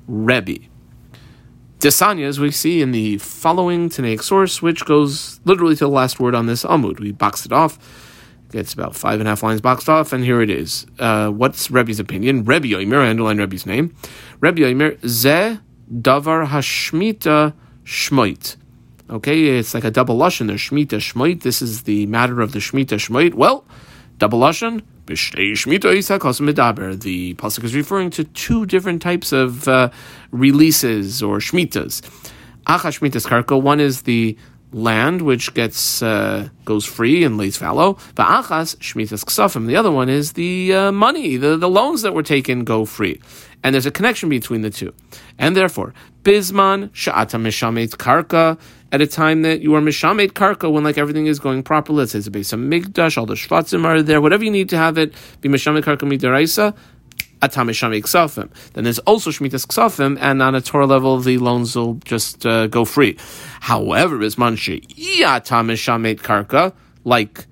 Rebbe. 0.07 0.67
Desanya, 1.79 2.27
as 2.27 2.39
we 2.39 2.51
see 2.51 2.83
in 2.83 2.93
the 2.93 3.17
following 3.19 3.89
Tanaic 3.89 4.23
source, 4.23 4.61
which 4.61 4.85
goes 4.85 5.41
literally 5.45 5.75
to 5.77 5.85
the 5.85 5.91
last 5.91 6.21
word 6.21 6.35
on 6.35 6.45
this 6.47 6.63
Amud. 6.63 7.01
We 7.01 7.13
boxed 7.13 7.47
it 7.47 7.53
off. 7.53 7.79
It's 8.53 8.75
about 8.75 8.97
five 8.97 9.21
and 9.21 9.29
a 9.29 9.31
half 9.31 9.43
lines 9.43 9.61
boxed 9.61 9.89
off, 9.89 10.13
and 10.13 10.23
here 10.25 10.43
it 10.43 10.51
is. 10.51 10.85
Uh, 10.99 11.31
what's 11.31 11.71
Rebbe's 11.71 12.01
opinion? 12.01 12.45
Rebbe 12.45 12.67
Yoimer, 12.67 12.99
I 12.99 13.09
underline 13.09 13.39
Rebbe's 13.39 13.65
name. 13.65 13.95
Rebbe 14.41 14.61
Yoimer, 14.61 14.99
Ze 15.07 15.59
davar 15.91 16.49
hashmita 16.49 17.55
shmoit. 17.91 18.57
Okay, 19.11 19.59
it's 19.59 19.75
like 19.75 19.83
a 19.83 19.91
double 19.91 20.17
lashon. 20.17 20.47
There's 20.47 20.61
shmita 20.61 21.01
shmoit. 21.01 21.43
This 21.43 21.61
is 21.61 21.83
the 21.83 22.07
matter 22.07 22.41
of 22.41 22.53
the 22.53 22.61
shmita 22.61 22.97
shmoit. 23.05 23.35
Well, 23.35 23.65
double 24.19 24.39
lashon. 24.39 24.83
The 25.07 25.17
pasuk 27.35 27.65
is 27.65 27.75
referring 27.75 28.11
to 28.11 28.23
two 28.23 28.67
different 28.67 29.03
types 29.03 29.33
of 29.33 29.67
uh, 29.67 29.91
releases 30.31 31.21
or 31.21 31.39
shmitas. 31.39 32.03
Acha 32.69 32.91
shmitas 32.97 33.27
karka. 33.27 33.61
One 33.61 33.81
is 33.81 34.03
the 34.03 34.39
land 34.73 35.23
which 35.23 35.53
gets 35.55 36.01
uh, 36.03 36.49
goes 36.65 36.87
free 36.87 37.25
and 37.25 37.37
lays 37.37 37.57
fallow. 37.57 37.95
Va'achas 38.15 38.77
shmitas 38.77 39.25
ksafim. 39.25 39.67
The 39.67 39.75
other 39.77 39.91
one 39.91 40.09
is 40.09 40.35
the 40.35 40.73
uh, 40.75 40.93
money, 40.93 41.37
the, 41.37 41.57
the 41.57 41.69
loans 41.69 42.03
that 42.03 42.15
were 42.15 42.23
taken 42.23 42.63
go 42.63 42.85
free, 42.85 43.21
and 43.65 43.75
there's 43.75 43.87
a 43.87 43.91
connection 43.91 44.29
between 44.29 44.61
the 44.61 44.71
two, 44.71 44.95
and 45.39 45.57
therefore 45.57 45.93
bisman 46.23 46.91
sha'ata 46.93 47.39
mishamet 47.39 47.97
karka. 47.97 48.59
At 48.93 49.01
a 49.01 49.07
time 49.07 49.43
that 49.43 49.61
you 49.61 49.75
are 49.77 49.81
mishamet 49.81 50.33
karka, 50.33 50.71
when 50.71 50.83
like 50.83 50.99
everything 50.99 51.27
is 51.27 51.39
going 51.39 51.63
properly, 51.63 51.99
let's 51.99 52.13
say 52.13 52.19
it's 52.19 52.27
a 52.27 52.31
base 52.31 52.53
of 52.53 52.61
migdash, 52.61 53.17
all 53.17 53.27
the 53.27 53.35
shvatzim 53.35 53.85
are 53.85 54.03
there, 54.03 54.21
whatever 54.21 54.45
you 54.45 54.51
need 54.51 54.69
to 54.71 54.77
have 54.77 54.99
it 54.99 55.15
be 55.41 55.49
mishamet 55.49 55.83
karka 55.83 56.01
midaraisa. 56.01 56.77
Ksafim. 57.41 58.51
Then 58.75 58.85
there's 58.85 58.99
also 59.01 59.31
Shemitas 59.31 59.67
Ksafim, 59.67 60.19
and 60.21 60.43
on 60.43 60.55
a 60.55 60.61
Torah 60.61 60.87
level, 60.87 61.19
the 61.21 61.39
loans 61.39 61.75
will 61.75 61.95
just 62.05 62.45
uh, 62.45 62.67
go 62.67 62.85
free. 62.85 63.17
However, 63.61 64.19
Bisman 64.19 64.59
She'iyata 64.59 65.65
Mishamet 65.65 66.21
Karka, 66.21 66.75
like 67.05 67.47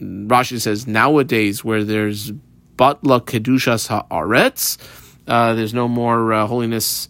Rashi 0.00 0.60
says 0.60 0.86
nowadays, 0.86 1.64
where 1.64 1.84
there's 1.84 2.32
Batla 2.76 3.22
Kedushas 3.22 3.88
Haaretz, 4.08 4.78
uh, 5.26 5.54
there's 5.54 5.72
no 5.72 5.88
more 5.88 6.32
uh, 6.32 6.46
holiness 6.46 7.08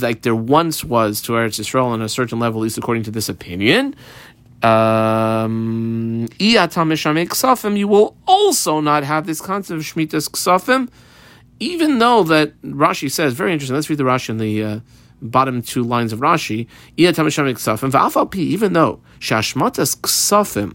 like 0.00 0.22
there 0.22 0.34
once 0.34 0.84
was 0.84 1.20
to 1.22 1.32
Eretz 1.32 1.60
Yisrael 1.60 1.86
on 1.86 2.02
a 2.02 2.08
certain 2.08 2.38
level, 2.38 2.60
at 2.60 2.64
least 2.64 2.78
according 2.78 3.02
to 3.04 3.10
this 3.10 3.28
opinion. 3.28 3.94
Um, 4.62 6.26
you 6.38 6.58
will 7.88 8.16
also 8.26 8.80
not 8.80 9.04
have 9.04 9.26
this 9.26 9.40
concept 9.40 9.78
of 9.78 9.84
Shemitas 9.84 10.30
Ksafim 10.30 10.88
even 11.60 11.98
though 11.98 12.24
that 12.24 12.60
Rashi 12.62 13.10
says, 13.10 13.34
very 13.34 13.52
interesting, 13.52 13.74
let's 13.74 13.88
read 13.88 13.98
the 13.98 14.04
Rashi 14.04 14.30
in 14.30 14.38
the 14.38 14.62
uh, 14.62 14.80
bottom 15.22 15.62
two 15.62 15.82
lines 15.82 16.12
of 16.12 16.20
Rashi, 16.20 16.66
even 16.96 17.14
though 17.14 19.00
Shashmatas 19.20 19.96
Ksafim, 20.00 20.74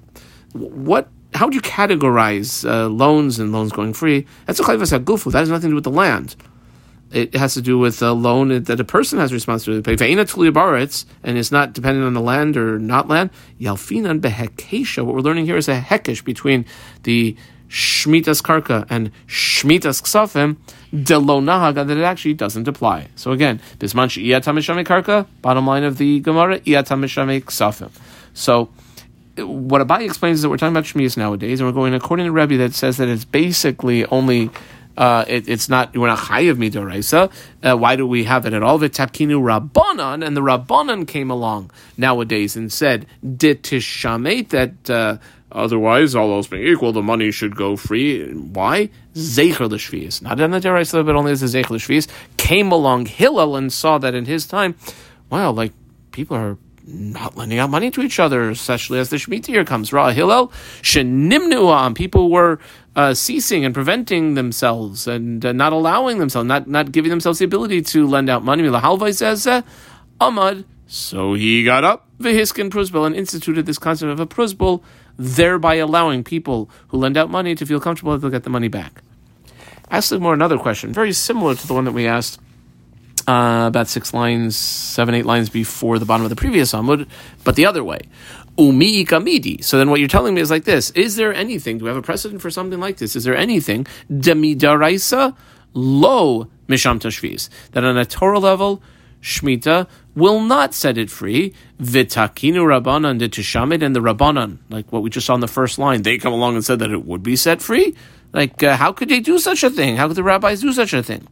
what 0.53 1.10
how 1.36 1.46
would 1.46 1.53
you 1.53 1.62
categorize 1.62 2.67
uh, 2.67 2.88
loans 2.88 3.38
and 3.38 3.51
loans 3.51 3.72
going 3.72 3.93
free? 3.93 4.25
That's 4.48 4.60
a 4.60 4.63
gufu. 4.63 5.31
That 5.31 5.39
has 5.39 5.50
nothing 5.50 5.69
to 5.69 5.74
do 5.74 5.75
with 5.75 5.84
the 5.84 5.91
land. 5.91 6.36
It 7.12 7.34
has 7.36 7.56
to 7.56 7.62
do 7.62 7.80
with 7.80 8.01
a 8.01 8.12
loan 8.12 8.63
that 8.63 8.80
a 8.80 8.84
person 8.84 9.18
has 9.20 9.34
responsibility 9.34 9.82
to 9.82 9.98
pay. 9.98 10.12
And 10.12 10.20
it's 11.38 11.51
not 11.51 11.74
dependent 11.74 12.06
on 12.06 12.13
the 12.13 12.22
land 12.22 12.56
or 12.56 12.78
not 12.78 13.08
land. 13.08 13.32
Yalfinan 13.60 14.20
behekesha. 14.22 15.04
What 15.04 15.16
we're 15.16 15.22
learning 15.22 15.46
here 15.46 15.58
is 15.58 15.68
a 15.68 15.80
hekesh 15.80 16.24
between 16.24 16.66
the 17.04 17.36
Shmitas 17.70 18.42
Karka 18.42 18.86
and 18.89 19.12
Shmitas 19.28 20.01
Ksafim, 20.01 20.58
de 21.04 21.20
lo 21.20 21.39
nahaga, 21.39 21.86
that 21.86 21.98
it 21.98 22.04
actually 22.04 22.34
doesn't 22.34 22.68
apply. 22.68 23.08
So 23.16 23.32
again, 23.32 23.62
bisman 23.78 24.08
iyatamishamei 24.08 24.86
Karka, 24.86 25.28
bottom 25.42 25.68
line 25.68 25.84
of 25.84 25.98
the 25.98 26.20
Gemara, 26.20 26.60
iyatamishamei 26.62 27.44
Ksafim. 27.44 27.92
So 28.34 28.70
what 29.38 29.82
Abaye 29.82 30.06
explains 30.06 30.39
is 30.39 30.42
that 30.42 30.50
we're 30.50 30.58
talking 30.58 30.74
about 30.74 30.86
Shmitas 30.86 31.16
nowadays, 31.16 31.60
and 31.60 31.70
we're 31.70 31.74
going 31.74 31.94
according 31.94 32.25
to 32.25 32.32
Rebbe 32.32 32.58
that 32.58 32.74
says 32.74 32.98
that 32.98 33.08
it's 33.08 33.25
basically 33.25 34.04
only 34.08 34.50
uh, 35.00 35.25
it, 35.27 35.48
it's 35.48 35.70
not 35.70 35.96
we're 35.98 36.08
not 36.08 36.20
chayiv 36.20 36.58
midoraisa. 36.58 37.32
Uh, 37.63 37.75
why 37.75 37.96
do 37.96 38.06
we 38.06 38.25
have 38.25 38.46
it 38.46 38.53
at 38.53 38.62
all? 38.62 38.77
V'tapkinu 38.77 39.41
rabbanon, 39.41 40.25
and 40.25 40.38
the 40.38 40.41
rabbanon 40.41 41.08
came 41.08 41.32
along 41.32 41.72
nowadays 41.98 42.56
and 42.56 42.72
said 42.72 43.08
ditishamet 43.25 44.50
that 44.50 44.89
uh, 44.89 45.18
Otherwise, 45.51 46.13
all 46.13 46.32
else 46.32 46.46
being 46.46 46.68
equal, 46.68 46.91
the 46.91 47.01
money 47.01 47.32
should 47.32 47.56
go 47.56 47.75
free. 47.75 48.32
Why? 48.34 48.89
Zecher 49.15 49.68
l'shvius. 49.68 50.22
Not 50.22 50.39
in 50.39 50.51
the 50.51 50.60
Deraisa, 50.60 51.03
but 51.03 51.15
only 51.15 51.32
as 51.32 51.41
a 51.41 51.48
Zecher 51.48 51.72
l'shvius. 51.72 52.08
Came 52.38 52.72
along 52.72 53.08
Hillel 53.08 53.56
and 53.56 53.74
saw 53.74 53.98
that 53.98 54.13
in 54.13 54.25
his 54.25 54.46
time, 54.46 54.75
wow, 55.32 55.50
like 55.50 55.74
people 56.12 56.38
are 56.38 56.58
not 56.89 57.38
lending 57.38 57.60
out 57.60 57.69
money 57.69 57.91
to 57.91 58.01
each 58.01 58.19
other, 58.19 58.50
especially 58.50 59.00
as 59.00 59.10
the 59.10 59.17
Shemitah 59.17 59.50
year 59.50 59.63
comes. 59.63 59.93
Ra 59.93 60.10
Hillel, 60.12 60.51
shenimnuam. 60.81 61.96
People 61.96 62.29
were 62.31 62.60
uh, 62.96 63.13
ceasing 63.13 63.63
and 63.63 63.74
preventing 63.74 64.34
themselves 64.34 65.08
and 65.08 65.46
uh, 65.46 65.51
not 65.51 65.72
allowing 65.72 66.19
themselves, 66.19 66.48
not, 66.48 66.67
not 66.67 66.91
giving 66.91 67.10
themselves 67.10 67.39
the 67.39 67.46
ability 67.46 67.81
to 67.81 68.08
lend 68.08 68.29
out 68.29 68.43
money. 68.43 68.63
Lahalvai 68.63 69.15
says, 69.15 69.46
Amad. 70.19 70.65
So 70.88 71.36
he 71.36 71.63
got 71.63 71.84
up, 71.84 72.08
Vehiskin 72.19 72.72
Pruzbul, 72.72 73.05
and 73.05 73.15
instituted 73.15 73.67
this 73.67 73.77
concept 73.77 74.12
of 74.12 74.19
a 74.19 74.25
Pruzbul 74.25 74.81
thereby 75.17 75.75
allowing 75.75 76.24
people 76.24 76.69
who 76.88 76.98
lend 76.98 77.15
out 77.15 77.29
money 77.29 77.53
to 77.53 77.65
feel 77.65 77.79
comfortable 77.79 78.13
that 78.13 78.19
they'll 78.19 78.31
get 78.31 78.43
the 78.43 78.50
money 78.50 78.69
back. 78.69 79.03
Ask 79.91 80.12
more 80.13 80.34
another 80.34 80.58
question, 80.58 80.93
very 80.93 81.13
similar 81.13 81.55
to 81.55 81.67
the 81.67 81.74
one 81.74 81.84
that 81.86 81.91
we 81.91 82.08
asked 82.08 82.39
uh, 83.30 83.68
about 83.68 83.88
six 83.88 84.14
lines, 84.14 84.56
seven, 84.56 85.14
eight 85.14 85.26
lines 85.26 85.50
before 85.50 86.00
the 86.00 86.06
bottom 86.06 86.26
of 86.26 86.32
the 86.32 86.36
previous 86.36 86.74
Amud, 86.74 87.08
but 87.44 87.56
the 87.56 87.66
other 87.66 87.84
way. 87.84 88.00
Umi 88.58 89.06
kamidi. 89.06 89.64
So 89.64 89.78
then 89.78 89.90
what 89.92 90.00
you're 90.00 90.10
telling 90.10 90.34
me 90.34 90.42
is 90.42 90.50
like 90.50 90.64
this. 90.64 90.90
Is 90.92 91.16
there 91.16 91.34
anything, 91.34 91.78
do 91.78 91.86
we 91.86 91.90
have 91.90 91.98
a 91.98 92.02
precedent 92.02 92.42
for 92.42 92.50
something 92.50 92.80
like 92.80 92.98
this? 92.98 93.16
Is 93.16 93.24
there 93.24 93.38
anything, 93.38 93.86
demidaraisa, 94.12 95.36
lo 95.74 96.48
misham 96.68 97.00
tashvis, 97.00 97.50
that 97.72 97.84
on 97.84 97.98
a 97.98 98.06
Torah 98.06 98.40
level, 98.40 98.82
Shmita 99.22 99.88
will 100.16 100.42
not 100.42 100.74
set 100.74 100.98
it 100.98 101.12
free. 101.12 101.54
Vitakinu 101.80 102.82
Rabbanan 102.82 103.20
de 103.20 103.30
Tishamid 103.30 103.84
and 103.84 103.96
the 103.96 104.00
Rabbanan, 104.00 104.58
like 104.70 104.92
what 104.92 105.04
we 105.04 105.10
just 105.10 105.28
saw 105.28 105.36
in 105.36 105.42
the 105.42 105.48
first 105.48 105.78
line, 105.78 106.02
they 106.02 106.18
come 106.18 106.34
along 106.34 106.56
and 106.56 106.66
said 106.66 106.80
that 106.80 106.90
it 106.90 107.06
would 107.06 107.22
be 107.22 107.36
set 107.36 107.62
free. 107.62 107.96
Like, 108.34 108.64
uh, 108.64 108.76
how 108.76 108.92
could 108.92 109.10
they 109.10 109.20
do 109.20 109.38
such 109.40 109.64
a 109.64 109.70
thing? 109.70 109.98
How 109.98 110.08
could 110.08 110.18
the 110.18 110.24
rabbis 110.24 110.62
do 110.62 110.72
such 110.74 110.94
a 110.94 111.04
thing? 111.04 111.28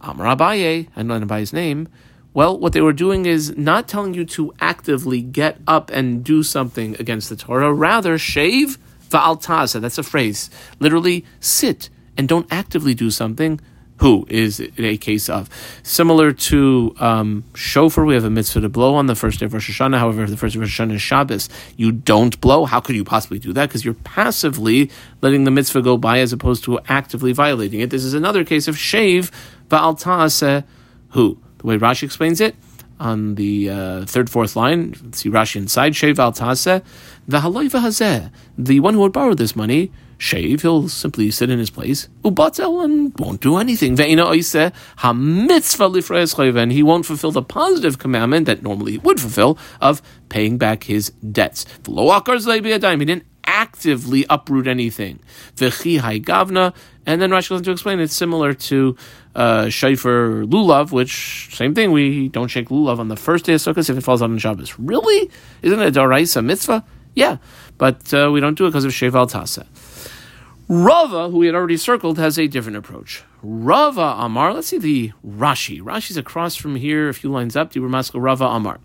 Amar 0.00 0.36
Abaye, 0.36 0.88
I 0.96 1.02
know 1.02 1.18
his 1.36 1.52
name. 1.52 1.88
Well, 2.34 2.58
what 2.58 2.74
they 2.74 2.82
were 2.82 2.92
doing 2.92 3.24
is 3.24 3.56
not 3.56 3.88
telling 3.88 4.12
you 4.12 4.24
to 4.26 4.52
actively 4.60 5.22
get 5.22 5.58
up 5.66 5.90
and 5.90 6.22
do 6.22 6.42
something 6.42 6.94
against 6.98 7.30
the 7.30 7.36
Torah. 7.36 7.72
Rather, 7.72 8.18
shave 8.18 8.78
va'altaza. 9.08 9.80
That's 9.80 9.98
a 9.98 10.02
phrase. 10.02 10.50
Literally, 10.78 11.24
sit 11.40 11.88
and 12.16 12.28
don't 12.28 12.46
actively 12.50 12.94
do 12.94 13.10
something 13.10 13.60
who 13.98 14.26
is 14.28 14.60
a 14.78 14.96
case 14.98 15.28
of. 15.28 15.48
Similar 15.82 16.32
to 16.32 16.94
um, 16.98 17.44
shofar, 17.54 18.04
we 18.04 18.14
have 18.14 18.24
a 18.24 18.30
mitzvah 18.30 18.60
to 18.60 18.68
blow 18.68 18.94
on 18.94 19.06
the 19.06 19.14
first 19.14 19.40
day 19.40 19.46
of 19.46 19.54
Rosh 19.54 19.70
Hashanah. 19.70 19.98
However, 19.98 20.26
the 20.26 20.36
first 20.36 20.54
day 20.54 20.58
of 20.58 20.62
Rosh 20.62 20.80
Hashanah 20.80 20.94
is 20.94 21.02
Shabbos. 21.02 21.48
You 21.76 21.92
don't 21.92 22.38
blow. 22.40 22.64
How 22.66 22.80
could 22.80 22.94
you 22.94 23.04
possibly 23.04 23.38
do 23.38 23.52
that? 23.54 23.68
Because 23.68 23.84
you're 23.84 23.94
passively 23.94 24.90
letting 25.22 25.44
the 25.44 25.50
mitzvah 25.50 25.82
go 25.82 25.96
by 25.96 26.20
as 26.20 26.32
opposed 26.32 26.64
to 26.64 26.78
actively 26.88 27.32
violating 27.32 27.80
it. 27.80 27.90
This 27.90 28.04
is 28.04 28.14
another 28.14 28.44
case 28.44 28.68
of 28.68 28.78
shave 28.78 29.30
ba'al 29.68 29.98
ta'aseh 29.98 30.64
who. 31.10 31.38
The 31.58 31.66
way 31.66 31.78
Rashi 31.78 32.02
explains 32.02 32.40
it, 32.42 32.54
on 32.98 33.34
the 33.34 33.70
uh, 33.70 34.04
third, 34.06 34.30
fourth 34.30 34.56
line, 34.56 35.12
see 35.12 35.28
Rashi 35.30 35.56
inside, 35.56 35.94
shave 35.94 36.18
al 36.18 36.32
taseh, 36.32 36.82
the 37.26 37.40
hazeh, 37.40 38.30
the 38.56 38.80
one 38.80 38.94
who 38.94 39.00
would 39.00 39.12
borrow 39.12 39.34
this 39.34 39.54
money, 39.54 39.90
shave, 40.18 40.62
he'll 40.62 40.88
simply 40.88 41.30
sit 41.30 41.50
in 41.50 41.58
his 41.58 41.70
place, 41.70 42.08
ubatel, 42.22 42.84
and 42.84 43.18
won't 43.18 43.40
do 43.40 43.56
anything. 43.56 43.98
And 46.58 46.72
he 46.72 46.82
won't 46.82 47.06
fulfill 47.06 47.32
the 47.32 47.42
positive 47.42 47.98
commandment 47.98 48.46
that 48.46 48.62
normally 48.62 48.92
he 48.92 48.98
would 48.98 49.20
fulfill 49.20 49.58
of 49.80 50.02
paying 50.28 50.58
back 50.58 50.84
his 50.84 51.10
debts. 51.10 51.66
He 51.86 51.92
didn't 51.92 53.24
actively 53.46 54.26
uproot 54.28 54.66
anything. 54.66 55.20
gavna, 55.56 56.74
and 57.06 57.22
then 57.22 57.30
Rashi 57.30 57.48
goes 57.50 57.58
on 57.58 57.62
to 57.64 57.70
explain 57.70 58.00
it's 58.00 58.14
similar 58.14 58.52
to 58.52 58.96
uh, 59.34 59.64
shayfer 59.66 60.48
lulav, 60.48 60.90
which 60.90 61.54
same 61.54 61.74
thing. 61.74 61.92
We 61.92 62.28
don't 62.28 62.48
shake 62.48 62.68
lulav 62.68 62.98
on 62.98 63.08
the 63.08 63.16
first 63.16 63.44
day 63.44 63.54
of 63.54 63.60
Sukkot 63.60 63.88
if 63.88 63.96
it 63.96 64.00
falls 64.00 64.22
out 64.22 64.30
on 64.30 64.38
Shabbos. 64.38 64.78
Really? 64.78 65.30
Isn't 65.62 65.80
it 65.80 65.96
a 65.96 66.00
daraisa 66.00 66.44
mitzvah? 66.44 66.84
Yeah, 67.14 67.38
but 67.78 68.12
uh, 68.12 68.30
we 68.30 68.40
don't 68.40 68.58
do 68.58 68.66
it 68.66 68.70
because 68.70 68.84
of 68.84 68.92
sheval 68.92 69.26
tasa. 69.26 69.66
Rava, 70.68 71.30
who 71.30 71.38
we 71.38 71.46
had 71.46 71.54
already 71.54 71.76
circled, 71.76 72.18
has 72.18 72.38
a 72.38 72.48
different 72.48 72.76
approach. 72.76 73.22
Rava 73.40 74.16
Amar, 74.18 74.52
let's 74.52 74.66
see 74.66 74.78
the 74.78 75.12
Rashi. 75.24 75.80
Rashi's 75.80 76.16
across 76.16 76.56
from 76.56 76.74
here, 76.74 77.08
a 77.08 77.14
few 77.14 77.30
lines 77.30 77.54
up. 77.54 77.72
Dibur 77.72 78.20
Rava 78.20 78.46
Amar. 78.46 78.80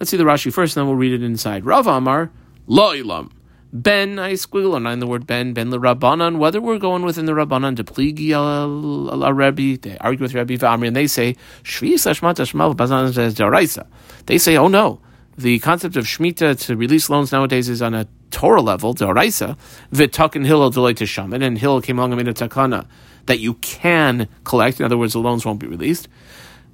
Let's 0.00 0.10
see 0.10 0.16
the 0.16 0.24
Rashi 0.24 0.50
first, 0.52 0.76
and 0.76 0.82
then 0.82 0.88
we'll 0.88 0.96
read 0.96 1.12
it 1.12 1.22
inside. 1.22 1.66
Rava 1.66 1.90
Amar, 1.90 2.30
Lo 2.66 2.94
Ilam. 2.94 3.30
Ben, 3.70 4.18
I 4.18 4.32
squiggle 4.32 4.74
underline 4.74 5.00
the 5.00 5.06
word 5.06 5.26
Ben, 5.26 5.52
Ben 5.52 5.68
the 5.68 5.78
Rabbanan, 5.78 6.38
whether 6.38 6.58
we're 6.58 6.78
going 6.78 7.02
within 7.02 7.26
the 7.26 7.32
Rabbanan 7.32 7.76
to 7.76 7.84
pligi 7.84 8.30
a 8.30 9.34
Rebbe, 9.34 9.78
they 9.82 9.98
argue 9.98 10.22
with 10.22 10.32
Rebbe 10.32 10.56
Vamri, 10.56 10.86
and 10.86 10.96
they 10.96 11.06
say, 11.06 11.36
Shvi 11.64 11.92
Sashmat 11.94 12.36
Ashmav 12.36 12.74
Bazan 12.78 13.08
Daraisa. 13.08 13.86
They 14.24 14.38
say, 14.38 14.56
oh 14.56 14.68
no, 14.68 15.02
the 15.38 15.60
concept 15.60 15.96
of 15.96 16.04
Shemitah 16.04 16.58
to 16.66 16.76
release 16.76 17.08
loans 17.08 17.30
nowadays 17.30 17.68
is 17.68 17.80
on 17.80 17.94
a 17.94 18.08
Torah 18.32 18.60
level, 18.60 18.92
Daraisa, 18.92 19.56
Vitak 19.92 20.34
and 20.34 20.44
Hillel 20.44 20.72
to 20.72 21.06
Shaman, 21.06 21.42
and 21.42 21.56
Hillel 21.56 21.80
came 21.80 21.98
along 21.98 22.12
and 22.12 22.18
made 22.18 22.28
a 22.28 22.34
takana 22.34 22.86
that 23.26 23.38
you 23.38 23.54
can 23.54 24.28
collect. 24.42 24.80
In 24.80 24.84
other 24.84 24.98
words, 24.98 25.12
the 25.12 25.20
loans 25.20 25.46
won't 25.46 25.60
be 25.60 25.68
released. 25.68 26.08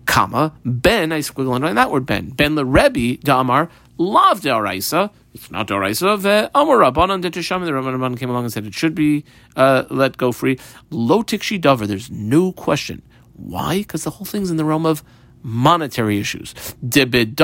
comma, 0.07 0.55
ben, 0.65 1.13
I 1.13 1.19
squiggle 1.21 1.55
underline 1.55 1.75
that 1.77 1.91
word 1.91 2.07
ben. 2.07 2.31
Ben 2.31 2.55
the 2.55 2.65
Rebbe, 2.65 3.21
Damar, 3.23 3.69
lav 3.99 4.41
de'araisa. 4.41 5.11
It's 5.35 5.51
not 5.51 5.69
de'araisa. 5.69 6.19
Ve 6.19 6.49
amar 6.55 6.79
rabbanon 6.79 7.21
de 7.21 7.31
tisham. 7.31 7.65
The 7.67 7.73
rabbanon 7.73 8.19
came 8.19 8.31
along 8.31 8.45
and 8.45 8.53
said 8.53 8.65
it 8.65 8.75
should 8.75 8.95
be 8.95 9.27
uh, 9.57 9.85
let 9.91 10.17
go 10.17 10.33
free. 10.33 10.59
Lo 10.91 11.23
tikshi 11.23 11.61
dover. 11.61 11.87
There's 11.87 12.11
no 12.11 12.53
question. 12.53 13.03
Why? 13.35 13.79
Because 13.79 14.05
the 14.05 14.11
whole 14.11 14.25
thing's 14.25 14.51
in 14.51 14.57
the 14.57 14.65
realm 14.65 14.87
of 14.87 15.03
monetary 15.47 16.19
issues. 16.19 16.55
If 16.83 17.15
it 17.15 17.37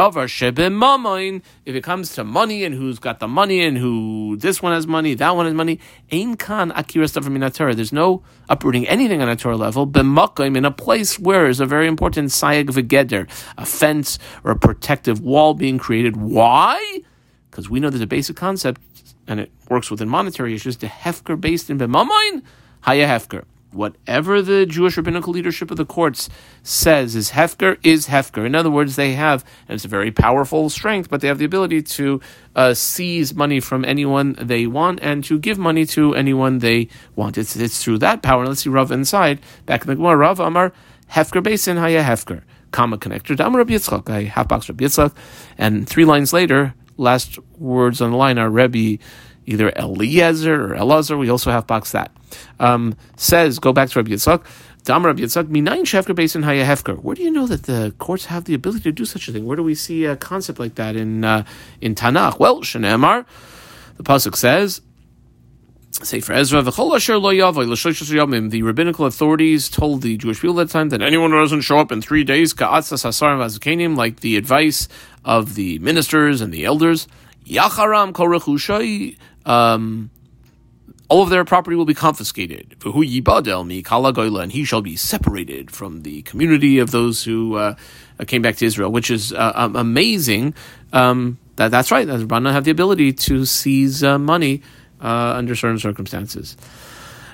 comes 1.82 2.14
to 2.14 2.24
money 2.24 2.64
and 2.64 2.74
who's 2.74 2.98
got 2.98 3.20
the 3.20 3.28
money 3.28 3.60
and 3.60 3.76
who 3.76 4.38
this 4.38 4.62
one 4.62 4.72
has 4.72 4.86
money, 4.86 5.12
that 5.14 5.36
one 5.36 5.44
has 5.44 5.54
money. 5.54 5.78
There's 7.74 7.92
no 7.92 8.22
uprooting 8.48 8.88
anything 8.88 9.20
on 9.20 9.28
a 9.28 9.36
Torah 9.36 9.56
level. 9.58 9.90
In 9.94 10.64
a 10.64 10.70
place 10.70 11.18
where 11.18 11.46
is 11.46 11.60
a 11.60 11.66
very 11.66 11.86
important 11.86 12.30
sayag 12.30 12.70
v'geder, 12.70 13.28
a 13.58 13.66
fence 13.66 14.18
or 14.44 14.52
a 14.52 14.56
protective 14.58 15.20
wall 15.20 15.52
being 15.52 15.76
created. 15.76 16.16
Why? 16.16 17.02
Because 17.50 17.68
we 17.68 17.80
know 17.80 17.90
there's 17.90 18.00
a 18.00 18.06
basic 18.06 18.34
concept, 18.34 18.80
and 19.26 19.40
it 19.40 19.52
works 19.68 19.90
within 19.90 20.08
monetary 20.08 20.54
issues. 20.54 20.78
The 20.78 20.86
hefker 20.86 21.38
based 21.38 21.68
in 21.68 21.76
b'mamayin, 21.78 22.42
haya 22.80 23.06
hefker 23.06 23.44
whatever 23.72 24.42
the 24.42 24.66
Jewish 24.66 24.96
rabbinical 24.96 25.32
leadership 25.32 25.70
of 25.70 25.76
the 25.76 25.84
courts 25.84 26.28
says 26.62 27.14
is 27.14 27.30
hefker 27.32 27.78
is 27.82 28.08
hefker. 28.08 28.44
In 28.44 28.54
other 28.54 28.70
words, 28.70 28.96
they 28.96 29.14
have, 29.14 29.44
and 29.68 29.76
it's 29.76 29.84
a 29.84 29.88
very 29.88 30.10
powerful 30.10 30.70
strength, 30.70 31.08
but 31.08 31.20
they 31.20 31.28
have 31.28 31.38
the 31.38 31.44
ability 31.44 31.82
to 31.82 32.20
uh, 32.56 32.74
seize 32.74 33.34
money 33.34 33.60
from 33.60 33.84
anyone 33.84 34.36
they 34.40 34.66
want 34.66 35.00
and 35.02 35.24
to 35.24 35.38
give 35.38 35.58
money 35.58 35.86
to 35.86 36.14
anyone 36.14 36.58
they 36.58 36.88
want. 37.16 37.38
It's, 37.38 37.56
it's 37.56 37.82
through 37.82 37.98
that 37.98 38.22
power. 38.22 38.46
Let's 38.46 38.62
see 38.62 38.70
Rav 38.70 38.90
inside. 38.90 39.40
Back 39.66 39.82
in 39.82 39.88
the 39.88 39.96
Gemara, 39.96 40.16
Rav 40.16 40.40
Amar 40.40 40.72
hefker 41.12 41.42
basin 41.42 41.76
haya 41.76 42.02
hefker. 42.02 42.42
Comma 42.70 42.98
connector. 42.98 43.36
Dam 43.36 43.56
Rabbi 43.56 43.72
Yitzchak. 43.74 44.28
Half 44.28 44.48
box 44.48 44.68
Rabbi 44.68 44.84
Yitzchak. 44.84 45.14
And 45.58 45.88
three 45.88 46.04
lines 46.04 46.32
later, 46.32 46.74
last 46.96 47.38
words 47.58 48.00
on 48.00 48.12
the 48.12 48.16
line 48.16 48.38
are 48.38 48.48
Rebbe 48.48 49.02
either 49.50 49.72
Eliezer 49.76 50.72
or 50.72 50.76
Elazar. 50.76 51.18
We 51.18 51.28
also 51.28 51.50
have 51.50 51.66
box 51.66 51.92
that. 51.92 52.12
Um, 52.60 52.94
says, 53.16 53.58
go 53.58 53.72
back 53.72 53.90
to 53.90 53.98
Rabbi 53.98 54.12
Yitzchak. 54.12 54.44
Dam 54.84 55.04
Rabbi 55.04 55.22
Yitzchak, 55.22 55.44
minayin 55.44 55.82
shefker 55.82 56.14
basin 56.14 56.42
haya 56.42 56.64
hefker. 56.64 57.02
Where 57.02 57.16
do 57.16 57.22
you 57.22 57.30
know 57.30 57.46
that 57.46 57.64
the 57.64 57.94
courts 57.98 58.26
have 58.26 58.44
the 58.44 58.54
ability 58.54 58.84
to 58.84 58.92
do 58.92 59.04
such 59.04 59.28
a 59.28 59.32
thing? 59.32 59.44
Where 59.44 59.56
do 59.56 59.62
we 59.62 59.74
see 59.74 60.04
a 60.04 60.16
concept 60.16 60.58
like 60.58 60.76
that 60.76 60.96
in 60.96 61.24
uh, 61.24 61.44
in 61.80 61.94
Tanakh? 61.94 62.38
Well, 62.38 62.62
Shenemar, 62.62 63.26
the 63.96 64.04
pasuk 64.04 64.36
says. 64.36 64.80
Sefer 65.92 66.32
Ezra, 66.32 66.62
the 66.62 66.70
rabbinical 68.62 69.04
authorities 69.04 69.68
told 69.68 70.00
the 70.00 70.16
Jewish 70.16 70.40
people 70.40 70.58
at 70.60 70.70
time 70.70 70.88
that 70.90 71.02
anyone 71.02 71.32
who 71.32 71.40
doesn't 71.40 71.60
show 71.60 71.78
up 71.78 71.92
in 71.92 72.00
three 72.00 72.24
days, 72.24 72.54
like 72.54 74.20
the 74.20 74.36
advice 74.36 74.88
of 75.24 75.54
the 75.56 75.78
ministers 75.80 76.40
and 76.40 76.54
the 76.54 76.64
elders, 76.64 77.06
Yacharam 77.44 78.14
um, 79.50 80.10
all 81.08 81.22
of 81.22 81.30
their 81.30 81.44
property 81.44 81.76
will 81.76 81.84
be 81.84 81.94
confiscated. 81.94 82.76
And 82.84 84.52
he 84.52 84.64
shall 84.64 84.80
be 84.80 84.96
separated 84.96 85.70
from 85.72 86.02
the 86.02 86.22
community 86.22 86.78
of 86.78 86.92
those 86.92 87.24
who 87.24 87.56
uh, 87.56 87.74
came 88.28 88.42
back 88.42 88.56
to 88.56 88.66
Israel, 88.66 88.92
which 88.92 89.10
is 89.10 89.32
uh, 89.32 89.52
um, 89.56 89.74
amazing. 89.74 90.54
Um, 90.92 91.38
that, 91.56 91.72
that's 91.72 91.90
right. 91.90 92.06
That 92.06 92.20
Rabbanan 92.20 92.52
have 92.52 92.62
the 92.62 92.70
ability 92.70 93.12
to 93.12 93.44
seize 93.44 94.04
uh, 94.04 94.18
money 94.20 94.62
uh, 95.02 95.34
under 95.36 95.56
certain 95.56 95.80
circumstances. 95.80 96.56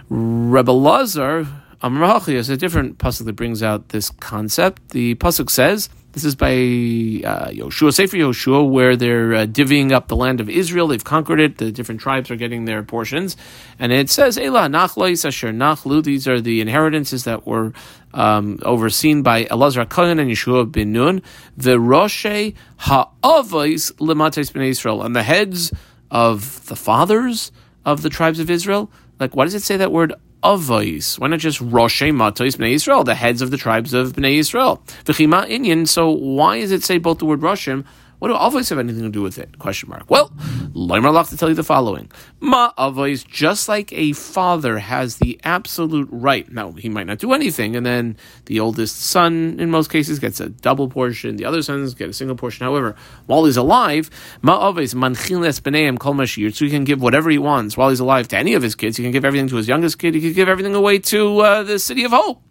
Rebbe 0.08 0.72
Lazar, 0.72 1.46
Amrachi, 1.82 2.32
is 2.32 2.48
a 2.48 2.56
different 2.56 2.96
pasuk 2.96 3.26
that 3.26 3.34
brings 3.34 3.62
out 3.62 3.90
this 3.90 4.08
concept. 4.08 4.90
The 4.90 5.16
pasuk 5.16 5.50
says, 5.50 5.90
this 6.16 6.24
is 6.24 6.34
by 6.34 6.48
uh, 6.48 7.50
Yoshua, 7.50 7.92
Sefer 7.92 8.16
Yoshua, 8.16 8.66
where 8.66 8.96
they're 8.96 9.34
uh, 9.34 9.44
divvying 9.44 9.92
up 9.92 10.08
the 10.08 10.16
land 10.16 10.40
of 10.40 10.48
Israel. 10.48 10.88
They've 10.88 11.04
conquered 11.04 11.40
it. 11.40 11.58
The 11.58 11.70
different 11.70 12.00
tribes 12.00 12.30
are 12.30 12.36
getting 12.36 12.64
their 12.64 12.82
portions. 12.82 13.36
And 13.78 13.92
it 13.92 14.08
says, 14.08 14.38
Ela 14.38 14.60
nachlois 14.60 15.26
asher 15.26 15.52
nachlu. 15.52 16.02
These 16.02 16.26
are 16.26 16.40
the 16.40 16.62
inheritances 16.62 17.24
that 17.24 17.46
were 17.46 17.74
um, 18.14 18.58
overseen 18.62 19.22
by 19.22 19.44
Elazar 19.44 19.86
Kohen 19.90 20.18
and 20.18 20.30
Yeshua 20.30 20.72
bin 20.72 20.92
Nun. 20.92 21.20
The 21.54 21.76
Roshe 21.76 22.54
ha'avos 22.78 23.92
lemates 23.96 24.50
b'nei 24.52 24.68
Israel. 24.68 25.02
And 25.02 25.14
the 25.14 25.22
heads 25.22 25.70
of 26.10 26.64
the 26.64 26.76
fathers 26.76 27.52
of 27.84 28.00
the 28.00 28.08
tribes 28.08 28.40
of 28.40 28.48
Israel. 28.48 28.90
Like, 29.20 29.36
why 29.36 29.44
does 29.44 29.54
it 29.54 29.60
say 29.60 29.76
that 29.76 29.92
word 29.92 30.14
avos. 30.42 31.18
Why 31.18 31.28
not 31.28 31.40
just 31.40 31.60
Roshe 31.60 32.14
Matos 32.14 32.56
Bnei 32.56 32.72
Israel, 32.72 33.04
the 33.04 33.14
heads 33.14 33.42
of 33.42 33.50
the 33.50 33.56
tribes 33.56 33.92
of 33.92 34.12
Bnei 34.12 34.36
Israel? 34.36 34.82
V'chima 35.04 35.46
Inyan. 35.48 35.86
So 35.88 36.10
why 36.10 36.60
does 36.60 36.72
it 36.72 36.84
say 36.84 36.98
both 36.98 37.18
the 37.18 37.24
word 37.26 37.40
Roshim 37.40 37.84
what 38.18 38.28
do 38.28 38.34
avos 38.34 38.70
have 38.70 38.78
anything 38.78 39.02
to 39.02 39.08
do 39.08 39.22
with 39.22 39.38
it? 39.38 39.58
Question 39.58 39.90
mark. 39.90 40.10
Well, 40.10 40.30
Leimer 40.74 41.28
to 41.28 41.36
tell 41.36 41.48
you 41.48 41.54
the 41.54 41.62
following: 41.62 42.10
Ma 42.40 42.72
avos, 42.78 43.26
just 43.26 43.68
like 43.68 43.92
a 43.92 44.12
father 44.12 44.78
has 44.78 45.16
the 45.16 45.38
absolute 45.44 46.08
right. 46.10 46.50
Now 46.50 46.72
he 46.72 46.88
might 46.88 47.06
not 47.06 47.18
do 47.18 47.32
anything, 47.32 47.76
and 47.76 47.84
then 47.84 48.16
the 48.46 48.60
oldest 48.60 49.00
son, 49.00 49.56
in 49.58 49.70
most 49.70 49.90
cases, 49.90 50.18
gets 50.18 50.40
a 50.40 50.48
double 50.48 50.88
portion. 50.88 51.36
The 51.36 51.44
other 51.44 51.62
sons 51.62 51.94
get 51.94 52.08
a 52.08 52.12
single 52.12 52.36
portion. 52.36 52.64
However, 52.64 52.96
while 53.26 53.44
he's 53.44 53.56
alive, 53.56 54.10
ma 54.42 54.72
avos 54.72 54.94
manchiles 54.94 55.60
b'neim 55.60 55.98
kol. 55.98 56.16
So 56.16 56.64
he 56.64 56.70
can 56.70 56.84
give 56.84 57.02
whatever 57.02 57.28
he 57.28 57.38
wants 57.38 57.76
while 57.76 57.90
he's 57.90 58.00
alive 58.00 58.28
to 58.28 58.38
any 58.38 58.54
of 58.54 58.62
his 58.62 58.74
kids. 58.74 58.96
He 58.96 59.02
can 59.02 59.12
give 59.12 59.24
everything 59.24 59.48
to 59.48 59.56
his 59.56 59.68
youngest 59.68 59.98
kid. 59.98 60.14
He 60.14 60.20
can 60.20 60.32
give 60.32 60.48
everything 60.48 60.74
away 60.74 60.98
to 60.98 61.40
uh, 61.40 61.62
the 61.62 61.78
city 61.78 62.04
of 62.04 62.12
hope. 62.12 62.42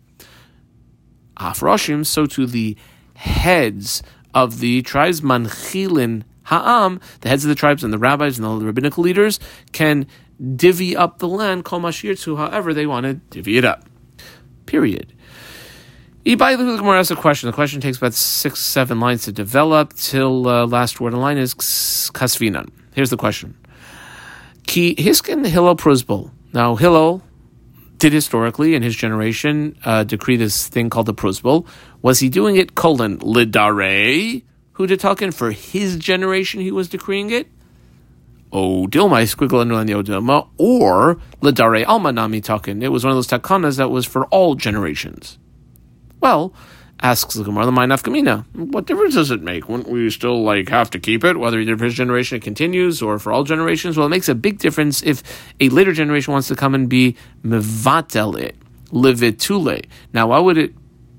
Afroshim, 1.37 2.05
so 2.05 2.25
to 2.27 2.45
the 2.45 2.77
heads 3.15 4.01
of 4.35 4.59
the 4.59 4.83
tribes, 4.83 5.21
Manchilin 5.21 6.23
Ha'am, 6.43 6.99
the 7.21 7.29
heads 7.29 7.43
of 7.43 7.49
the 7.49 7.55
tribes 7.55 7.83
and 7.83 7.91
the 7.91 7.97
rabbis 7.97 8.37
and 8.37 8.61
the 8.61 8.65
rabbinical 8.65 9.03
leaders, 9.03 9.39
can 9.71 10.05
divvy 10.55 10.95
up 10.95 11.17
the 11.17 11.27
land, 11.27 11.65
Kol 11.65 11.79
Mashir 11.79 12.37
however 12.37 12.73
they 12.73 12.85
want 12.85 13.05
to 13.05 13.15
divvy 13.15 13.57
it 13.57 13.65
up. 13.65 13.85
Period. 14.67 15.11
Ibai 16.25 16.57
Gemara 16.57 16.99
asks 16.99 17.11
a 17.11 17.15
question. 17.15 17.47
The 17.47 17.53
question 17.53 17.81
takes 17.81 17.97
about 17.97 18.13
six, 18.13 18.59
seven 18.59 18.99
lines 18.99 19.23
to 19.25 19.31
develop 19.31 19.93
till 19.93 20.47
uh, 20.47 20.65
last 20.65 20.99
word 20.99 21.13
in 21.13 21.21
line 21.21 21.37
is 21.37 21.53
kasvinan. 21.53 22.69
Here's 22.93 23.11
the 23.11 23.17
question. 23.17 23.55
Ki 24.65 24.95
Hiskin 24.95 25.45
Hillel 25.45 25.75
Pruzbul. 25.75 26.31
Now 26.51 26.75
Hillel 26.75 27.21
did 27.97 28.13
historically 28.13 28.75
in 28.75 28.83
his 28.83 28.95
generation 28.95 29.77
uh, 29.85 30.03
decree 30.03 30.37
this 30.37 30.67
thing 30.67 30.89
called 30.89 31.05
the 31.05 31.13
Pruzbul. 31.13 31.67
Was 32.01 32.19
he 32.19 32.29
doing 32.29 32.55
it 32.55 32.75
colon 32.75 33.19
lidare 33.19 34.43
hudatakin 34.73 35.33
for 35.33 35.51
his 35.51 35.97
generation? 35.97 36.61
He 36.61 36.71
was 36.71 36.89
decreeing 36.89 37.31
it. 37.31 37.47
Oh, 38.51 38.87
dilma 38.87 39.23
squiggle 39.23 39.61
underline 39.61 39.87
the 39.87 39.93
odilma 39.93 40.47
or 40.57 41.15
lidare 41.41 41.85
alma 41.87 42.11
nami 42.11 42.41
takin. 42.41 42.81
It 42.81 42.91
was 42.91 43.03
one 43.03 43.11
of 43.11 43.17
those 43.17 43.27
takanas 43.27 43.77
that 43.77 43.89
was 43.89 44.05
for 44.05 44.25
all 44.27 44.55
generations. 44.55 45.37
Well, 46.21 46.53
asks 47.01 47.35
the 47.35 47.43
Gemara, 47.43 47.65
the 47.65 47.71
Kamina. 47.71 48.45
What 48.53 48.85
difference 48.85 49.15
does 49.15 49.31
it 49.31 49.41
make? 49.41 49.67
Wouldn't 49.67 49.89
we 49.89 50.09
still 50.09 50.43
like 50.43 50.69
have 50.69 50.89
to 50.91 50.99
keep 50.99 51.23
it, 51.23 51.37
whether 51.37 51.63
for 51.77 51.85
his 51.85 51.93
generation 51.93 52.37
it 52.37 52.43
continues 52.43 53.01
or 53.01 53.19
for 53.19 53.31
all 53.31 53.43
generations? 53.43 53.97
Well, 53.97 54.07
it 54.07 54.09
makes 54.09 54.29
a 54.29 54.35
big 54.35 54.59
difference 54.59 55.03
if 55.03 55.21
a 55.59 55.69
later 55.69 55.93
generation 55.93 56.31
wants 56.31 56.47
to 56.47 56.55
come 56.55 56.73
and 56.73 56.89
be 56.89 57.15
mevatel 57.43 58.39
it, 58.39 58.55
livitule. 58.91 59.85
Now, 60.13 60.27
why 60.27 60.39
would 60.39 60.57
it 60.57 60.73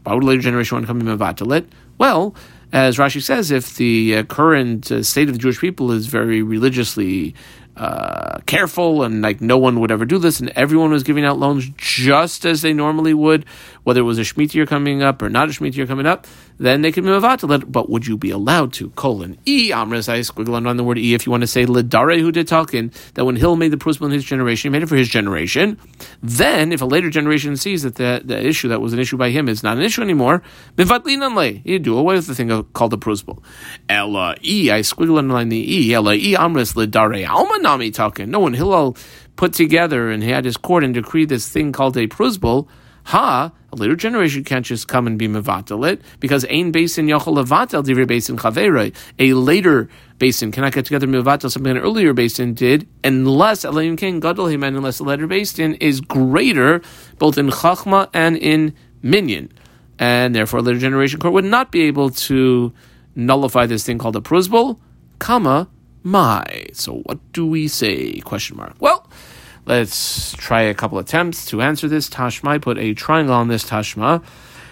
why 0.04 0.14
would 0.14 0.22
a 0.22 0.26
later 0.26 0.42
generation 0.42 0.76
want 0.76 0.84
to 0.84 0.86
come 0.86 1.00
and 1.00 1.08
mevatel 1.08 1.56
it? 1.56 1.68
Well, 1.98 2.34
as 2.72 2.96
Rashi 2.96 3.22
says, 3.22 3.50
if 3.50 3.76
the 3.76 4.16
uh, 4.16 4.22
current 4.24 4.90
uh, 4.90 5.02
state 5.02 5.28
of 5.28 5.34
the 5.34 5.38
Jewish 5.38 5.60
people 5.60 5.92
is 5.92 6.06
very 6.06 6.42
religiously 6.42 7.34
uh, 7.76 8.38
careful 8.46 9.02
and 9.02 9.20
like 9.20 9.40
no 9.40 9.58
one 9.58 9.80
would 9.80 9.90
ever 9.90 10.04
do 10.04 10.18
this, 10.18 10.40
and 10.40 10.50
everyone 10.50 10.90
was 10.90 11.02
giving 11.02 11.24
out 11.24 11.38
loans 11.38 11.70
just 11.76 12.44
as 12.44 12.62
they 12.62 12.72
normally 12.72 13.14
would, 13.14 13.44
whether 13.86 14.00
it 14.00 14.02
was 14.02 14.18
a 14.18 14.22
Shemitah 14.22 14.54
year 14.54 14.66
coming 14.66 15.00
up 15.00 15.22
or 15.22 15.30
not 15.30 15.48
a 15.48 15.52
Shemitah 15.52 15.76
year 15.76 15.86
coming 15.86 16.06
up, 16.06 16.26
then 16.58 16.82
they 16.82 16.90
could 16.90 17.04
to 17.04 17.46
let. 17.46 17.70
But 17.70 17.88
would 17.88 18.04
you 18.04 18.16
be 18.16 18.30
allowed 18.30 18.72
to? 18.74 18.90
Colon 18.90 19.38
e 19.46 19.70
amres 19.72 20.08
I 20.08 20.20
squiggle 20.20 20.66
on 20.66 20.76
the 20.76 20.82
word 20.82 20.98
e 20.98 21.14
if 21.14 21.24
you 21.24 21.30
want 21.30 21.42
to 21.42 21.46
say 21.46 21.66
ledare 21.66 22.18
who 22.18 22.32
did 22.32 22.48
talking 22.48 22.90
that 23.14 23.24
when 23.24 23.36
Hill 23.36 23.54
made 23.54 23.70
the 23.70 23.76
principle 23.76 24.08
in 24.08 24.12
his 24.12 24.24
generation, 24.24 24.70
he 24.70 24.72
made 24.72 24.82
it 24.82 24.88
for 24.88 24.96
his 24.96 25.08
generation. 25.08 25.78
Then, 26.20 26.72
if 26.72 26.82
a 26.82 26.84
later 26.84 27.10
generation 27.10 27.56
sees 27.56 27.84
that 27.84 27.94
the, 27.94 28.22
the 28.24 28.44
issue 28.44 28.66
that 28.70 28.80
was 28.80 28.92
an 28.92 28.98
issue 28.98 29.16
by 29.16 29.30
him 29.30 29.48
is 29.48 29.62
not 29.62 29.76
an 29.76 29.84
issue 29.84 30.02
anymore, 30.02 30.42
mivatlin 30.74 31.60
you 31.64 31.78
do 31.78 31.96
away 31.96 32.16
with 32.16 32.26
the 32.26 32.34
thing 32.34 32.64
called 32.72 32.90
the 32.90 32.98
principle. 32.98 33.40
Ella 33.88 34.34
e 34.42 34.68
I 34.68 34.80
squiggle 34.80 35.18
underline 35.18 35.48
the 35.48 35.76
e 35.76 35.94
ella 35.94 36.14
e 36.14 36.34
amres 36.34 36.72
ledare 36.72 37.24
alman 37.24 37.62
Nami 37.62 37.92
talking. 37.92 38.32
No, 38.32 38.40
when 38.40 38.54
Hillel 38.54 38.96
put 39.36 39.52
together 39.52 40.10
and 40.10 40.24
he 40.24 40.30
had 40.30 40.44
his 40.44 40.56
court 40.56 40.82
and 40.82 40.92
decreed 40.92 41.28
this 41.28 41.48
thing 41.48 41.70
called 41.70 41.96
a 41.96 42.08
pruzbul, 42.08 42.66
ha, 43.04 43.52
later 43.78 43.96
generation 43.96 44.44
can't 44.44 44.64
just 44.64 44.88
come 44.88 45.06
and 45.06 45.18
be 45.18 45.28
mevatel 45.28 45.88
it 45.88 46.00
because 46.20 46.44
ain 46.48 46.72
basin 46.72 47.06
yachol 47.06 47.36
levatel 47.36 47.84
divrei 47.84 48.06
basin 48.06 48.36
chaverei. 48.36 48.94
A 49.18 49.34
later 49.34 49.88
basin 50.18 50.52
cannot 50.52 50.72
get 50.72 50.84
together 50.84 51.06
mevatel 51.06 51.50
something 51.50 51.76
an 51.76 51.78
earlier 51.78 52.12
basin 52.12 52.54
did 52.54 52.88
unless 53.04 53.64
Elohim 53.64 53.96
King 53.96 54.20
gadol 54.20 54.46
him 54.46 54.62
unless 54.62 54.98
the 54.98 55.04
later 55.04 55.26
basin 55.26 55.74
is 55.74 56.00
greater 56.00 56.82
both 57.18 57.38
in 57.38 57.48
chachma 57.48 58.08
and 58.12 58.36
in 58.36 58.74
minyan. 59.02 59.52
and 59.98 60.34
therefore 60.34 60.60
a 60.60 60.62
later 60.62 60.78
generation 60.78 61.18
court 61.18 61.34
would 61.34 61.44
not 61.44 61.70
be 61.70 61.82
able 61.82 62.10
to 62.10 62.72
nullify 63.14 63.66
this 63.66 63.84
thing 63.84 63.98
called 63.98 64.14
a 64.14 64.20
prusbul, 64.20 64.78
comma, 65.18 65.68
my. 66.02 66.66
So 66.72 66.98
what 66.98 67.18
do 67.32 67.46
we 67.46 67.66
say? 67.66 68.20
Question 68.20 68.58
mark. 68.58 68.74
Well, 68.78 69.08
let's 69.66 70.32
try 70.34 70.62
a 70.62 70.74
couple 70.74 70.98
attempts 70.98 71.46
to 71.46 71.60
answer 71.60 71.88
this. 71.88 72.08
Tashma, 72.08 72.48
I 72.48 72.58
put 72.58 72.78
a 72.78 72.94
triangle 72.94 73.34
on 73.34 73.48
this 73.48 73.64
Tashma. 73.64 74.24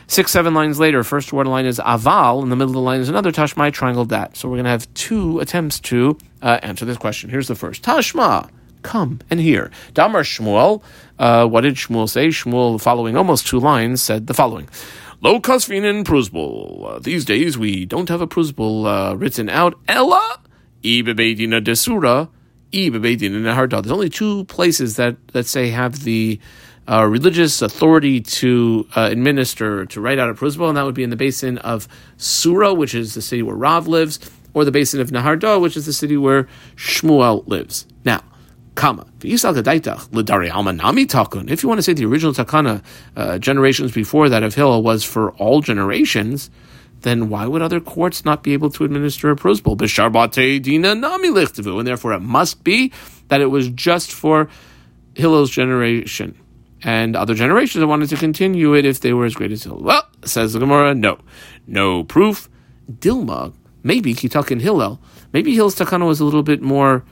Six, 0.06 0.30
seven 0.32 0.52
lines 0.52 0.78
later, 0.78 1.02
first 1.02 1.32
word 1.32 1.46
line 1.46 1.64
is 1.64 1.78
aval. 1.78 2.42
In 2.42 2.50
the 2.50 2.56
middle 2.56 2.70
of 2.70 2.74
the 2.74 2.80
line 2.80 3.00
is 3.00 3.08
another 3.08 3.32
tashma. 3.32 3.62
I 3.62 3.70
triangled 3.70 4.10
that. 4.10 4.36
So 4.36 4.48
we're 4.48 4.56
going 4.56 4.64
to 4.64 4.70
have 4.70 4.92
two 4.92 5.40
attempts 5.40 5.80
to 5.80 6.18
uh, 6.42 6.58
answer 6.62 6.84
this 6.84 6.98
question. 6.98 7.30
Here's 7.30 7.48
the 7.48 7.54
first 7.54 7.82
tashma. 7.82 8.50
Come 8.82 9.20
and 9.30 9.40
hear. 9.40 9.70
Damar 9.94 10.22
Shmuel. 10.22 10.82
Uh, 11.18 11.46
what 11.46 11.62
did 11.62 11.76
Shmuel 11.76 12.08
say? 12.08 12.28
Shmuel, 12.28 12.78
following 12.78 13.16
almost 13.16 13.46
two 13.46 13.58
lines, 13.58 14.02
said 14.02 14.26
the 14.26 14.34
following. 14.34 14.68
Lo 15.22 15.40
kasvinin 15.40 16.04
prusbul. 16.04 16.86
Uh, 16.86 16.98
these 16.98 17.24
days 17.24 17.56
we 17.56 17.86
don't 17.86 18.10
have 18.10 18.20
a 18.20 18.26
prusbul 18.26 18.86
uh, 18.86 19.14
written 19.14 19.48
out. 19.48 19.78
Ella 19.88 20.38
ibebedina 20.82 21.64
desura 21.64 22.28
ibebedina 22.74 23.40
neharda. 23.40 23.82
There's 23.82 23.92
only 23.92 24.10
two 24.10 24.44
places 24.44 24.96
that 24.96 25.16
that 25.28 25.46
say 25.46 25.70
have 25.70 26.04
the 26.04 26.38
uh, 26.86 27.06
religious 27.06 27.62
authority 27.62 28.20
to 28.20 28.86
uh, 28.96 29.08
administer, 29.10 29.86
to 29.86 30.00
write 30.00 30.18
out 30.18 30.28
a 30.28 30.34
prusbul, 30.34 30.68
and 30.68 30.76
that 30.76 30.84
would 30.84 30.94
be 30.94 31.02
in 31.02 31.10
the 31.10 31.16
basin 31.16 31.58
of 31.58 31.88
Sura, 32.18 32.74
which 32.74 32.94
is 32.94 33.14
the 33.14 33.22
city 33.22 33.42
where 33.42 33.56
Rav 33.56 33.88
lives, 33.88 34.20
or 34.52 34.64
the 34.64 34.70
basin 34.70 35.00
of 35.00 35.10
Nehardea, 35.10 35.60
which 35.60 35.76
is 35.76 35.86
the 35.86 35.92
city 35.92 36.16
where 36.16 36.48
Shmuel 36.76 37.46
lives. 37.46 37.86
Now. 38.04 38.22
If 38.76 38.82
you 38.82 38.90
want 39.38 39.46
to 41.78 41.82
say 41.82 41.92
the 41.92 42.06
original 42.06 42.34
takana, 42.34 42.82
uh, 43.14 43.38
generations 43.38 43.92
before 43.92 44.28
that 44.28 44.42
of 44.42 44.56
Hillel 44.56 44.82
was 44.82 45.04
for 45.04 45.30
all 45.34 45.60
generations, 45.60 46.50
then 47.04 47.28
why 47.28 47.46
would 47.46 47.62
other 47.62 47.80
courts 47.80 48.24
not 48.24 48.42
be 48.42 48.54
able 48.54 48.70
to 48.70 48.84
administer 48.84 49.30
a 49.30 49.36
prosbul? 49.36 49.76
And 49.78 51.86
therefore 51.86 52.12
it 52.12 52.20
must 52.20 52.64
be 52.64 52.92
that 53.28 53.40
it 53.40 53.46
was 53.46 53.68
just 53.68 54.10
for 54.10 54.48
Hillel's 55.14 55.50
generation. 55.50 56.36
And 56.82 57.16
other 57.16 57.34
generations 57.34 57.80
that 57.80 57.86
wanted 57.86 58.08
to 58.08 58.16
continue 58.16 58.74
it 58.74 58.84
if 58.84 59.00
they 59.00 59.12
were 59.12 59.24
as 59.24 59.34
great 59.34 59.52
as 59.52 59.62
Hillel. 59.62 59.82
Well, 59.82 60.06
says 60.24 60.52
the 60.52 60.58
Gemara, 60.58 60.94
no. 60.94 61.18
No 61.66 62.04
proof. 62.04 62.48
Dilma, 62.90 63.54
maybe 63.82 64.14
Kitakin 64.14 64.60
Hillel. 64.60 65.00
Maybe 65.32 65.54
Hillel's 65.54 65.76
takana 65.76 66.06
was 66.06 66.20
a 66.20 66.24
little 66.24 66.42
bit 66.42 66.60
more 66.60 67.04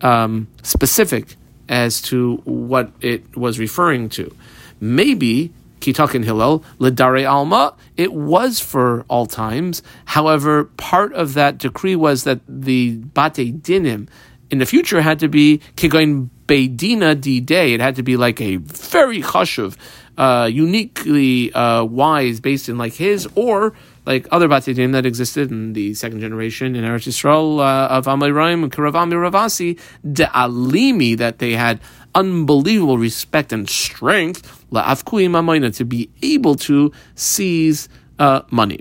um, 0.00 0.48
specific 0.62 1.36
as 1.68 2.02
to 2.02 2.36
what 2.44 2.90
it 3.00 3.36
was 3.36 3.58
referring 3.58 4.08
to. 4.10 4.34
Maybe 4.80 5.52
Kitakin 5.84 6.24
Hillel, 6.24 6.64
Ledare 6.78 7.30
Alma, 7.30 7.74
it 7.98 8.14
was 8.14 8.58
for 8.58 9.04
all 9.08 9.26
times. 9.26 9.82
However, 10.06 10.64
part 10.78 11.12
of 11.12 11.34
that 11.34 11.58
decree 11.58 11.94
was 11.94 12.24
that 12.24 12.40
the 12.48 12.92
Bate 12.92 13.60
Dinim 13.62 14.08
in 14.50 14.58
the 14.58 14.66
future 14.66 15.02
had 15.02 15.18
to 15.18 15.28
be 15.28 15.60
Kigoin 15.76 16.30
Beidina 16.46 17.20
di 17.20 17.40
Day. 17.40 17.74
It 17.74 17.80
had 17.80 17.96
to 17.96 18.02
be 18.02 18.16
like 18.16 18.40
a 18.40 18.56
very 18.56 19.20
chashuv, 19.20 19.76
uh, 20.16 20.48
uniquely 20.50 21.52
uh, 21.52 21.84
wise, 21.84 22.40
based 22.40 22.70
in 22.70 22.78
like 22.78 22.94
his, 22.94 23.28
or 23.34 23.74
like 24.06 24.26
other 24.30 24.48
Batidim 24.48 24.92
that 24.92 25.04
existed 25.04 25.50
in 25.50 25.74
the 25.74 25.92
second 25.92 26.20
generation 26.20 26.76
in 26.76 26.84
Eretz 26.84 27.08
Yisrael 27.08 27.58
uh, 27.60 27.88
of 27.88 28.06
Amoraim 28.06 28.62
and 28.62 28.72
Karavami 28.72 29.14
Ravasi, 29.14 29.78
de 30.10 30.24
alimi, 30.26 31.16
that 31.18 31.40
they 31.40 31.52
had 31.52 31.80
unbelievable 32.14 32.96
respect 32.96 33.52
and 33.52 33.68
strength, 33.68 34.63
to 34.74 35.84
be 35.84 36.10
able 36.22 36.54
to 36.56 36.92
seize 37.14 37.88
uh, 38.18 38.42
money. 38.50 38.80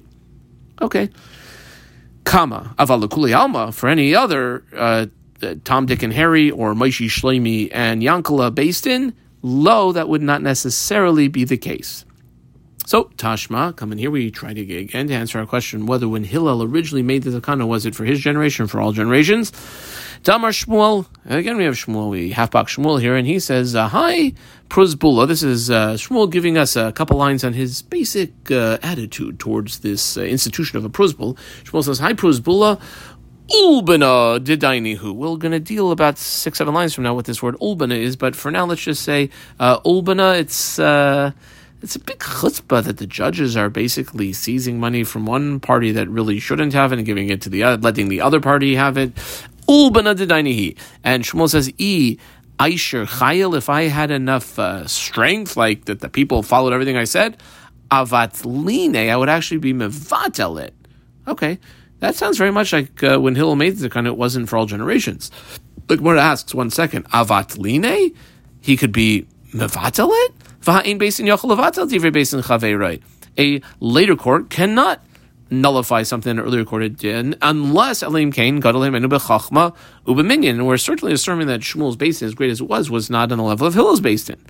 Okay. 0.82 1.10
Kama, 2.24 2.74
avalakuli 2.78 3.38
alma, 3.38 3.72
for 3.72 3.90
any 3.90 4.16
other 4.16 4.64
uh, 4.76 5.06
Tom, 5.64 5.86
Dick, 5.86 6.04
and 6.04 6.14
Harry, 6.14 6.50
or 6.52 6.74
Maishi 6.74 7.08
Shleimi 7.08 7.70
and 7.74 8.02
Yankala 8.02 8.54
based 8.54 8.88
in, 8.88 9.14
lo, 9.42 9.92
that 9.92 10.08
would 10.08 10.22
not 10.22 10.42
necessarily 10.42 11.28
be 11.28 11.44
the 11.44 11.58
case. 11.58 12.06
So, 12.86 13.06
Tashma, 13.16 13.76
come 13.76 13.92
in 13.94 13.98
here. 13.98 14.12
We 14.12 14.30
try 14.30 14.54
to 14.54 14.62
again 14.78 15.08
to 15.08 15.14
answer 15.14 15.40
our 15.40 15.46
question 15.46 15.86
whether 15.86 16.08
when 16.10 16.26
Hillel 16.26 16.64
originally 16.64 17.02
made 17.02 17.24
the 17.24 17.40
Takana, 17.40 17.66
was 17.66 17.86
it 17.86 17.96
for 17.96 18.04
his 18.04 18.20
generation, 18.20 18.68
for 18.68 18.82
all 18.82 18.92
generations? 18.92 19.52
Damar 20.24 20.52
Shmuel, 20.52 21.06
again 21.26 21.58
we 21.58 21.66
have 21.66 21.74
Shmuel, 21.74 22.10
we 22.10 22.32
half 22.32 22.50
back 22.50 22.68
Shmuel 22.68 23.02
here, 23.02 23.14
and 23.18 23.28
he 23.28 23.40
says, 23.40 23.76
uh, 23.76 23.90
Hi, 23.90 24.32
Pruzbula. 24.70 25.28
This 25.28 25.44
is 25.44 25.70
uh, 25.70 25.96
Shmuel 25.96 26.32
giving 26.32 26.58
us 26.58 26.78
a 26.78 26.94
couple 26.94 27.18
lines 27.18 27.44
on 27.44 27.52
his 27.52 27.82
basic 27.82 28.32
uh, 28.50 28.78
attitude 28.82 29.38
towards 29.38 29.80
this 29.80 30.16
uh, 30.16 30.22
institution 30.22 30.78
of 30.78 30.86
a 30.86 30.90
Pruzbul. 30.90 31.38
Shmuel 31.66 31.84
says, 31.84 32.00
Hi, 32.00 32.14
Pruzbula. 32.14 32.80
Ulbana 33.50 34.40
didainihu. 34.40 35.14
We're 35.14 35.36
going 35.36 35.52
to 35.52 35.60
deal 35.60 35.92
about 35.92 36.18
six, 36.18 36.60
seven 36.60 36.74
lines 36.74 36.94
from 36.94 37.04
now 37.04 37.14
what 37.14 37.26
this 37.26 37.44
word 37.44 37.56
ulbana 37.56 37.98
is, 37.98 38.16
but 38.16 38.34
for 38.34 38.50
now, 38.50 38.66
let's 38.66 38.82
just 38.82 39.04
say 39.04 39.30
uh, 39.60 39.82
ulbana, 39.82 40.40
it's. 40.40 40.80
Uh, 40.80 41.34
it's 41.82 41.98
a 41.98 42.00
big 42.00 42.20
chutzpah 42.20 42.82
that 42.86 42.96
the 42.96 43.06
judges 43.06 43.58
are 43.58 43.70
basically 43.70 44.32
seizing 44.32 44.80
money 44.80 45.04
from 45.04 45.26
one 45.26 45.60
party 45.60 45.92
that 45.92 46.08
really 46.08 46.40
shouldn't 46.40 46.72
have 46.72 46.94
it 46.94 46.98
and 46.98 47.06
giving 47.06 47.30
it 47.30 47.42
to 47.42 47.50
the 47.50 47.64
other, 47.64 47.82
letting 47.82 48.08
the 48.08 48.22
other 48.22 48.40
party 48.40 48.76
have 48.76 48.96
it. 48.96 49.12
And 51.04 51.24
Shmuel 51.24 51.50
says, 51.50 51.72
E. 51.78 52.18
Aisher 52.60 53.06
Chayil, 53.06 53.58
if 53.58 53.68
I 53.70 53.84
had 53.84 54.12
enough 54.12 54.60
uh, 54.60 54.86
strength, 54.88 55.58
like 55.58 55.86
that 55.86 56.02
the 56.02 56.10
people 56.10 56.44
followed 56.44 56.72
everything 56.72 56.98
I 56.98 57.04
said, 57.04 57.38
Avatline, 57.90 59.10
I 59.10 59.18
would 59.18 59.30
actually 59.30 59.58
be 59.58 59.74
Mevatel 59.74 60.62
it. 60.62 60.74
Okay, 61.28 61.60
that 62.00 62.16
sounds 62.16 62.38
very 62.38 62.52
much 62.52 62.72
like 62.74 63.04
uh, 63.04 63.18
when 63.18 63.36
Hillel 63.36 63.56
made 63.56 63.78
the 63.78 63.90
kind 63.90 64.08
it 64.08 64.18
wasn't 64.18 64.50
for 64.50 64.58
all 64.58 64.66
generations. 64.66 65.32
The 65.88 65.98
Gemara 65.98 66.22
asks, 66.22 66.54
one 66.54 66.70
second, 66.70 67.10
Avatline? 67.10 68.16
He 68.62 68.78
could 68.78 68.92
be 68.92 69.28
Mevatel 69.52 70.10
it? 70.12 70.34
A 73.38 73.62
later 73.80 74.16
court 74.16 74.50
cannot 74.50 75.02
nullify 75.62 76.04
something 76.04 76.32
an 76.32 76.40
earlier 76.40 76.66
court 76.66 76.96
did 76.98 77.38
unless 77.42 78.02
Elim 78.02 78.32
Kain, 78.32 78.62
Gadalim, 78.62 78.96
and 78.96 79.06
Ubechachma, 79.06 79.76
Ubeminyan. 80.06 80.52
And 80.52 80.68
we're 80.68 80.78
certainly 80.78 81.14
assuming 81.14 81.48
that 81.48 81.62
Shmuel's 81.62 81.96
basin, 81.96 82.28
as 82.28 82.36
great 82.36 82.52
as 82.52 82.62
it 82.62 82.68
was, 82.68 82.90
was 82.90 83.10
not 83.10 83.32
on 83.32 83.38
the 83.38 83.44
level 83.44 83.68
of 83.68 83.74
Hillel's 83.74 84.02
basin. 84.02 84.44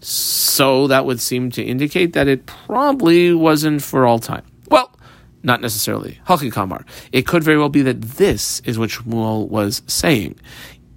So 0.00 0.86
that 0.88 1.06
would 1.06 1.20
seem 1.20 1.50
to 1.52 1.62
indicate 1.62 2.12
that 2.12 2.28
it 2.28 2.46
probably 2.46 3.32
wasn't 3.32 3.82
for 3.82 4.06
all 4.06 4.18
time. 4.18 4.44
Well, 4.68 4.94
not 5.42 5.60
necessarily. 5.60 6.20
Halchi 6.26 6.52
Kamar. 6.52 6.84
It 7.12 7.26
could 7.26 7.42
very 7.42 7.58
well 7.58 7.68
be 7.68 7.82
that 7.82 8.00
this 8.00 8.60
is 8.60 8.78
what 8.78 8.90
Shmuel 8.90 9.48
was 9.48 9.82
saying. 9.86 10.38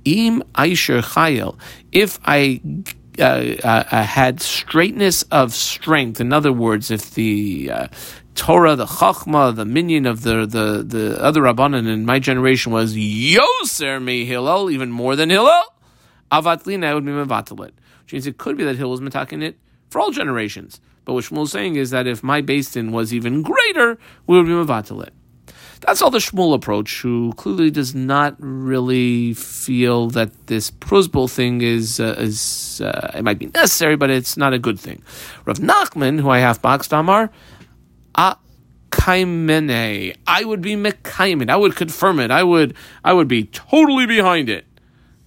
Im 0.05 0.43
Aisher 0.55 1.01
Chayel. 1.01 1.57
If 1.91 2.19
I 2.25 2.61
uh, 3.19 3.55
uh, 3.65 3.83
uh, 3.91 4.03
had 4.03 4.39
straightness 4.39 5.23
of 5.23 5.53
strength. 5.53 6.21
In 6.21 6.31
other 6.31 6.53
words, 6.53 6.89
if 6.89 7.15
the 7.15 7.69
uh, 7.69 7.87
Torah, 8.35 8.75
the 8.75 8.85
Chachma, 8.85 9.55
the 9.55 9.65
minion 9.65 10.05
of 10.05 10.21
the 10.21 10.45
the, 10.45 10.83
the 10.83 11.21
other 11.21 11.41
Rabbanan 11.41 11.87
in 11.87 12.05
my 12.05 12.19
generation 12.19 12.71
was 12.71 12.95
Yoser 12.95 14.01
me 14.01 14.25
Hillel, 14.25 14.69
even 14.69 14.91
more 14.91 15.15
than 15.15 15.29
Hillel, 15.29 15.63
Avatlina, 16.31 16.85
I 16.85 16.93
would 16.93 17.05
be 17.05 17.11
Mavatalit. 17.11 17.71
Which 18.03 18.13
means 18.13 18.27
it 18.27 18.37
could 18.37 18.57
be 18.57 18.63
that 18.63 18.75
Hillel 18.75 18.91
was 18.91 19.01
mataking 19.01 19.43
it 19.43 19.57
for 19.89 19.99
all 19.99 20.11
generations. 20.11 20.79
But 21.05 21.13
what 21.13 21.25
Shmuel 21.25 21.43
is 21.43 21.51
saying 21.51 21.75
is 21.75 21.89
that 21.89 22.07
if 22.07 22.23
my 22.23 22.41
basin 22.41 22.91
was 22.91 23.13
even 23.13 23.41
greater, 23.41 23.97
we 24.27 24.37
would 24.37 24.45
be 24.45 24.51
Mavatalit. 24.51 25.09
That's 25.81 26.01
all 26.01 26.11
the 26.11 26.19
Shmuel 26.19 26.53
approach, 26.53 27.01
who 27.01 27.33
clearly 27.33 27.71
does 27.71 27.95
not 27.95 28.35
really 28.39 29.33
feel 29.33 30.09
that 30.09 30.47
this 30.47 30.71
Prusbul 30.71 31.29
thing 31.29 31.61
is 31.61 31.99
uh, 31.99 32.15
is 32.17 32.81
uh, 32.83 33.11
it 33.15 33.23
might 33.23 33.39
be 33.39 33.47
necessary, 33.47 33.95
but 33.95 34.09
it's 34.09 34.35
not 34.35 34.53
a 34.53 34.59
good 34.59 34.79
thing. 34.79 35.01
Rav 35.45 35.59
Nachman, 35.59 36.19
who 36.19 36.29
I 36.29 36.39
have 36.39 36.61
boxed 36.61 36.91
Amar, 36.91 37.31
a 38.15 38.35
kaimene. 38.91 40.15
I 40.27 40.43
would 40.43 40.61
be 40.61 40.75
mekaimen. 40.75 41.49
I 41.49 41.55
would 41.55 41.75
confirm 41.75 42.19
it. 42.19 42.31
I 42.31 42.43
would 42.43 42.75
I 43.03 43.13
would 43.13 43.27
be 43.27 43.45
totally 43.45 44.05
behind 44.05 44.49
it. 44.49 44.65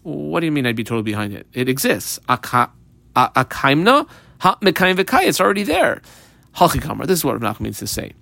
What 0.02 0.40
do 0.40 0.46
you 0.46 0.52
mean 0.52 0.66
I'd 0.66 0.76
be 0.76 0.84
totally 0.84 1.02
behind 1.04 1.32
it? 1.32 1.46
It 1.52 1.68
exists. 1.68 2.18
A 2.28 2.36
kaimna 2.38 4.08
ha. 4.40 4.58
It's 4.62 5.40
already 5.40 5.62
there. 5.62 6.02
Halchikamar. 6.56 7.06
This 7.06 7.20
is 7.20 7.24
what 7.24 7.40
Rav 7.40 7.56
Nachman 7.56 7.60
means 7.60 7.78
to 7.78 7.86
say. 7.86 8.12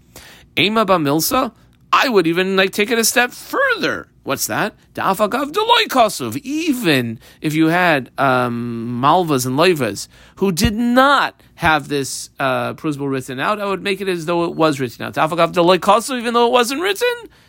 Ema 0.58 0.84
ba 0.84 0.96
milsa 0.96 1.52
I 1.92 2.08
would 2.08 2.26
even 2.26 2.56
like 2.56 2.70
take 2.70 2.90
it 2.90 2.98
a 2.98 3.04
step 3.04 3.32
further. 3.32 4.08
What's 4.22 4.46
that? 4.46 4.74
Da'afagav 4.94 5.50
deloy 5.50 5.86
kosov. 5.88 6.36
Even 6.38 7.18
if 7.40 7.54
you 7.54 7.66
had 7.68 8.10
um, 8.18 9.00
malvas 9.02 9.46
and 9.46 9.58
loivas 9.58 10.08
who 10.36 10.52
did 10.52 10.74
not 10.74 11.42
have 11.56 11.88
this 11.88 12.30
uh, 12.38 12.74
prusbul 12.74 13.08
written 13.08 13.40
out, 13.40 13.60
I 13.60 13.64
would 13.64 13.82
make 13.82 14.00
it 14.00 14.08
as 14.08 14.26
though 14.26 14.44
it 14.44 14.54
was 14.54 14.78
written 14.78 15.04
out. 15.04 15.14
Da'afagav 15.14 15.52
deloy 15.52 15.78
kosov, 15.78 16.18
even 16.18 16.34
though 16.34 16.46
it 16.46 16.52
wasn't 16.52 16.80
written, 16.82 17.08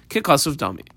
kikosov 0.09 0.55
dami. 0.55 0.87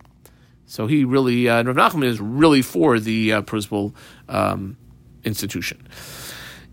So 0.67 0.87
he 0.87 1.05
really, 1.05 1.49
uh, 1.49 1.63
Rav 1.65 1.77
Nachman 1.77 2.05
is 2.05 2.21
really 2.21 2.63
for 2.63 2.99
the 2.99 3.35
uh, 3.35 3.43
prusbul 3.43 3.95
um, 4.29 4.77
institution. 5.25 5.87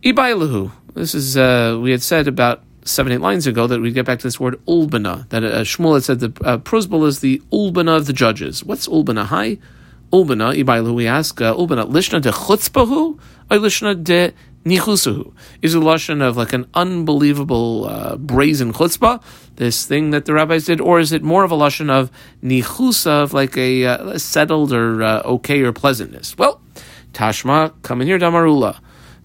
Ibailahu. 0.04 0.72
This 0.94 1.14
is 1.14 1.38
uh, 1.38 1.78
we 1.82 1.92
had 1.92 2.02
said 2.02 2.28
about 2.28 2.64
seven, 2.84 3.12
eight 3.12 3.22
lines 3.22 3.48
ago 3.48 3.68
that 3.68 3.80
we 3.80 3.92
get 3.92 4.06
back 4.06 4.20
to 4.20 4.28
this 4.28 4.40
word 4.40 4.60
ulbana, 4.66 5.28
that 5.30 5.44
uh, 5.44 5.62
Shmuel 5.62 5.96
had 5.96 6.04
said 6.04 6.20
the 6.20 6.34
uh, 6.44 6.58
Prozbul 6.58 7.08
is 7.08 7.20
the 7.20 7.42
ulbana 7.52 7.98
of 7.98 8.06
the 8.08 8.14
judges. 8.14 8.64
What's 8.64 8.88
ulbana? 8.88 9.26
Hi? 9.26 9.58
Ulbana, 10.12 10.54
Ibailu, 10.62 10.94
we 10.94 11.08
ask, 11.08 11.40
uh, 11.40 11.54
ulbana, 11.54 11.90
lishna 11.90 12.22
de 12.22 12.32
chutzpahu, 12.32 13.20
or 13.50 13.58
lishna 13.58 14.04
de 14.04 14.34
nichusuhu? 14.66 15.34
Is 15.62 15.74
a 15.74 15.78
lashon 15.78 16.22
of 16.22 16.38
like 16.38 16.54
an 16.54 16.68
unbelievable 16.74 17.86
uh, 17.88 18.18
brazen 18.18 18.74
chutzpah, 18.74 19.22
this 19.56 19.86
thing 19.86 20.10
that 20.10 20.26
the 20.26 20.34
rabbis 20.34 20.66
did, 20.66 20.82
or 20.82 21.00
is 21.00 21.12
it 21.12 21.24
more 21.24 21.44
of 21.44 21.52
a 21.52 21.56
lashon 21.56 21.90
of 21.90 22.12
nichusa, 22.44 23.24
of 23.24 23.34
like 23.34 23.56
a 23.58 23.86
uh, 23.86 24.18
settled 24.18 24.74
or 24.74 25.02
uh, 25.04 25.22
okay 25.24 25.62
or 25.62 25.72
pleasantness? 25.72 26.38
Well, 26.38 26.62
Tashma, 27.14 27.74
come 27.84 28.02
in 28.02 28.08
here, 28.08 28.18
Damarula 28.18 28.82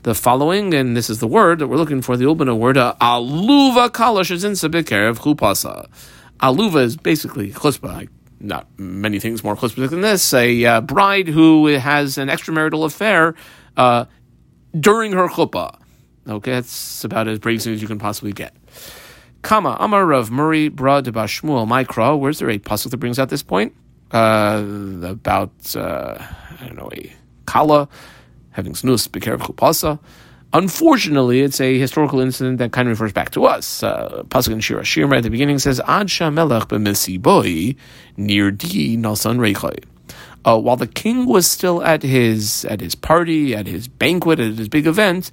the 0.07 0.15
following, 0.15 0.73
and 0.73 0.97
this 0.97 1.11
is 1.11 1.19
the 1.19 1.27
word 1.27 1.59
that 1.59 1.67
we're 1.67 1.77
looking 1.77 2.01
for, 2.01 2.17
the 2.17 2.25
Ulbana 2.25 2.57
word, 2.57 2.77
uh, 2.77 2.95
aluva 3.01 3.89
kalash 3.89 4.31
is 4.31 4.45
in 4.45 4.53
of 4.53 5.19
chupasa. 5.19 5.89
Aluva 6.39 6.81
is 6.83 6.97
basically 6.97 7.51
chutzpah, 7.51 8.09
not 8.39 8.69
many 8.79 9.19
things 9.19 9.43
more 9.43 9.57
chutzpah 9.57 9.91
than 9.91 10.03
this, 10.03 10.33
a 10.33 10.65
uh, 10.65 10.81
bride 10.81 11.27
who 11.27 11.67
has 11.67 12.19
an 12.19 12.29
extramarital 12.29 12.85
affair 12.85 13.35
uh, 13.77 14.05
during 14.79 15.11
her 15.11 15.27
chuppah. 15.27 15.77
Okay, 16.29 16.53
that's 16.53 17.03
about 17.03 17.27
as 17.27 17.41
brave 17.41 17.67
as 17.67 17.83
you 17.83 17.89
can 17.89 17.99
possibly 17.99 18.33
get. 18.33 18.55
Kama 19.43 19.77
Amar 19.81 20.07
Rav 20.07 20.31
Mari 20.31 20.69
Bra 20.69 21.01
de 21.01 21.11
Bashmuel 21.11 21.67
Mikra. 21.67 22.17
Where's 22.17 22.39
there 22.39 22.51
a 22.51 22.61
pasuk 22.61 22.91
that 22.91 22.99
brings 22.99 23.19
out 23.19 23.29
this 23.29 23.43
point? 23.43 23.75
Uh, 24.13 24.63
about 25.03 25.75
uh, 25.75 26.17
I 26.61 26.65
don't 26.65 26.77
know 26.77 26.91
a 26.93 27.13
kala 27.45 27.89
having 28.57 28.73
snus 28.73 29.09
b'kerev 29.09 29.39
chupasa. 29.39 29.99
Unfortunately, 30.53 31.41
it's 31.43 31.61
a 31.61 31.79
historical 31.79 32.21
incident 32.21 32.59
that 32.59 32.73
kind 32.73 32.89
of 32.89 32.99
refers 32.99 33.13
back 33.13 33.31
to 33.31 33.45
us. 33.45 33.83
Uh, 33.83 34.23
Pasuk 34.29 34.53
in 34.53 34.61
Shir 34.61 34.81
HaShirim 34.81 35.15
at 35.15 35.23
the 35.23 35.31
beginning 35.31 35.59
says, 35.59 35.81
Ad 35.87 36.07
shamelech 36.07 36.69
b'mesiboi 36.69 37.77
nir 38.17 38.51
di 38.51 38.97
nasan 38.97 39.39
reichai. 39.39 39.85
Uh, 40.47 40.59
while 40.59 40.77
the 40.77 40.87
king 40.87 41.27
was 41.27 41.47
still 41.47 41.83
at 41.83 42.03
his 42.03 42.65
at 42.67 42.81
his 42.81 42.95
party, 42.95 43.55
at 43.55 43.67
his 43.67 43.89
banquet, 43.89 44.39
at 44.39 44.55
his 44.55 44.69
big 44.69 44.87
event, 44.87 45.31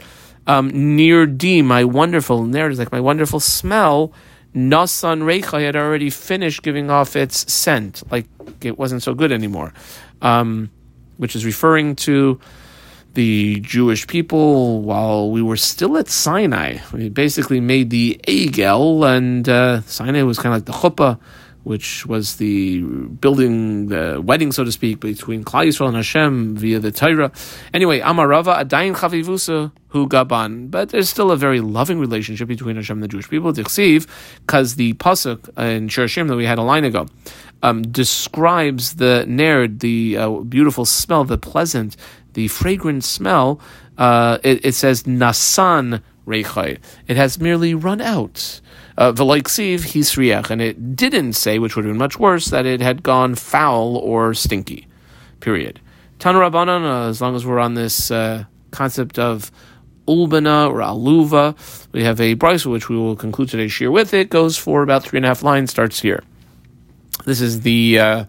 um, 0.48 0.96
near 0.96 1.26
D, 1.26 1.62
my 1.62 1.84
wonderful, 1.84 2.54
is 2.56 2.80
like 2.80 2.92
my 2.92 3.00
wonderful 3.00 3.40
smell, 3.40 4.12
Nasan 4.56 5.22
Reichai 5.22 5.62
had 5.62 5.76
already 5.76 6.10
finished 6.10 6.64
giving 6.64 6.90
off 6.90 7.16
its 7.16 7.52
scent, 7.52 8.04
like 8.12 8.26
it 8.62 8.78
wasn't 8.78 9.04
so 9.04 9.14
good 9.14 9.32
anymore, 9.32 9.74
um, 10.22 10.70
which 11.18 11.36
is 11.36 11.46
referring 11.46 11.96
to 11.96 12.40
the 13.13 13.60
Jewish 13.60 14.08
people 14.08 14.82
while 14.82 15.30
we 15.30 15.41
were 15.41 15.58
still 15.58 15.97
at 15.97 16.10
Sinai. 16.10 16.80
We 16.91 17.10
basically 17.10 17.60
made 17.60 17.89
the 17.89 18.19
Egel, 18.28 19.08
and 19.08 19.47
uh, 19.47 19.82
Sinai 19.82 20.23
was 20.23 20.39
kind 20.39 20.56
of 20.56 20.58
like 20.58 20.65
the 20.65 20.73
chuppah, 20.73 21.19
which 21.63 22.06
was 22.06 22.38
the 22.38 22.82
building, 22.82 23.88
the 23.88 24.21
wedding, 24.23 24.52
so 24.52 24.63
to 24.63 24.71
speak, 24.71 24.99
between 24.99 25.43
Klal 25.43 25.67
Yisrael 25.67 25.88
and 25.88 25.95
Hashem 25.95 26.58
via 26.58 26.80
the 26.80 26.91
Torah. 26.91 27.32
Anyway, 27.73 27.99
Amarava 27.99 28.63
Adayin 28.63 28.95
Chavivusa 28.95 29.71
Hu 29.89 30.08
Gaban, 30.10 30.69
but 30.69 30.89
there's 30.89 31.10
still 31.10 31.32
a 31.32 31.38
very 31.38 31.62
loving 31.62 31.99
relationship 31.99 32.47
between 32.47 32.76
Hashem 32.76 32.97
and 32.97 33.04
the 33.04 33.08
Jewish 33.08 33.30
people. 33.30 33.54
Dichsiv, 33.54 34.08
because 34.41 34.76
the 34.76 34.93
pasuk 34.93 35.58
in 35.58 35.88
Shir 35.88 36.06
HaShirim 36.06 36.28
that 36.28 36.36
we 36.36 36.45
had 36.45 36.58
a 36.58 36.63
line 36.63 36.84
ago. 36.84 37.08
Um, 37.62 37.82
describes 37.82 38.95
the 38.95 39.23
nerd, 39.26 39.80
the 39.80 40.17
uh, 40.17 40.30
beautiful 40.41 40.84
smell, 40.84 41.23
the 41.23 41.38
pleasant 41.38 41.95
the 42.34 42.48
fragrant 42.48 43.04
smell, 43.04 43.60
uh, 43.98 44.39
it, 44.43 44.65
it, 44.65 44.74
says 44.74 45.04
nasan 45.04 46.02
reichai. 46.28 46.80
It 47.08 47.17
has 47.17 47.39
merely 47.39 47.74
run 47.74 48.02
out. 48.02 48.60
Uh, 48.98 49.12
V'loiksiv 49.12 49.80
hisriach, 49.80 50.50
and 50.50 50.62
it 50.62 50.96
didn't 50.96 51.34
say, 51.34 51.60
which 51.60 51.76
would 51.76 51.86
have 51.86 51.91
been 51.91 51.98
much 51.98 52.19
worse, 52.19 52.48
that 52.48 52.65
it 52.65 52.82
had 52.82 53.04
gone 53.04 53.36
foul 53.36 53.98
or 53.98 54.34
stinky. 54.34 54.88
Period. 55.39 55.80
Tan 56.19 56.36
Rabbanan, 56.36 56.84
uh, 56.84 57.10
as 57.10 57.22
long 57.22 57.36
as 57.36 57.46
we're 57.46 57.60
on 57.60 57.74
this 57.74 58.12
uh, 58.12 58.46
concept 58.72 59.19
of 59.19 59.52
ulbana 60.08 60.69
or 60.69 60.80
aluva, 60.80 61.56
we 61.91 62.04
have 62.04 62.19
a 62.19 62.36
brisa 62.36 62.67
which 62.72 62.89
we 62.89 62.98
will 62.98 63.15
conclude 63.15 63.50
today's 63.50 63.72
shiur 63.72 63.91
with. 63.91 64.13
It 64.13 64.30
goes 64.30 64.58
for 64.58 64.84
about 64.84 65.04
three 65.04 65.17
and 65.17 65.26
a 65.26 65.30
half 65.30 65.43
lines, 65.43 65.72
starts 65.72 66.02
here. 66.02 66.24
This 67.26 67.41
is 67.41 67.62
the 67.62 68.00
uh, 68.00 68.26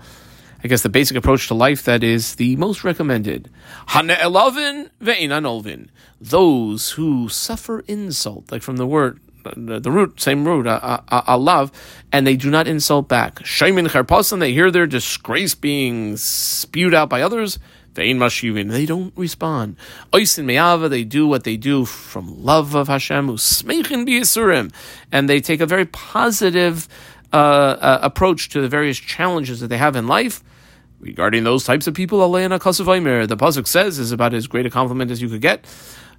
I 0.65 0.67
guess 0.67 0.83
the 0.83 0.89
basic 0.89 1.15
approach 1.19 1.49
to 1.49 1.55
life 1.55 1.85
that 1.85 2.03
is 2.03 2.37
the 2.37 2.57
most 2.57 2.85
recommended. 2.85 3.51
Hane'elavin 3.89 4.89
ve'inanolvin. 4.99 5.89
Those 6.23 6.93
who 6.93 7.29
suffer 7.29 7.81
insult, 7.81 8.51
like 8.51 8.63
from 8.63 8.79
the 8.79 8.87
word, 8.87 9.21
the 9.45 9.91
root, 9.91 10.23
same 10.23 10.47
root, 10.47 10.65
alav, 10.65 11.71
and 12.11 12.27
they 12.27 12.35
do 12.37 12.51
not 12.51 12.67
insult 12.67 13.09
back. 13.09 13.41
Shaimin 13.41 13.89
charpasan, 13.89 14.41
they 14.41 14.55
hear 14.55 14.71
their 14.71 14.87
disgrace 14.87 15.55
being 15.55 16.17
spewed 16.17 16.95
out 16.95 17.11
by 17.11 17.21
others. 17.21 17.59
Mashivin, 17.95 18.71
they 18.71 18.87
don't 18.87 19.13
respond. 19.17 19.77
Me'ava, 20.13 20.89
they 20.89 21.05
do 21.05 21.29
what 21.29 21.45
they 21.45 21.59
do 21.59 21.85
from 21.85 22.43
love 22.43 22.75
of 22.75 22.89
Hashem, 22.89 23.29
usmeichin 23.29 24.09
b'yisurim, 24.09 24.73
and 25.13 25.29
they 25.29 25.43
take 25.43 25.61
a 25.61 25.67
very 25.67 25.85
positive 25.85 26.89
uh, 27.35 27.37
uh, 27.37 27.99
approach 28.01 28.49
to 28.49 28.63
the 28.63 28.69
various 28.69 28.99
challenges 28.99 29.61
that 29.61 29.69
they 29.69 29.77
have 29.77 29.95
in 29.95 30.09
life 30.09 30.43
Regarding 31.05 31.45
those 31.45 31.65
types 31.65 31.87
of 31.87 31.93
people, 31.93 32.21
Aleina 32.21 32.59
Kasavaimer, 32.59 33.29
the 33.29 33.37
Pasuk 33.37 33.67
says, 33.67 33.99
is 33.99 34.11
about 34.11 34.33
as 34.33 34.47
great 34.47 34.65
a 34.65 34.71
compliment 34.71 35.11
as 35.11 35.21
you 35.21 35.29
could 35.29 35.43
get. 35.43 35.67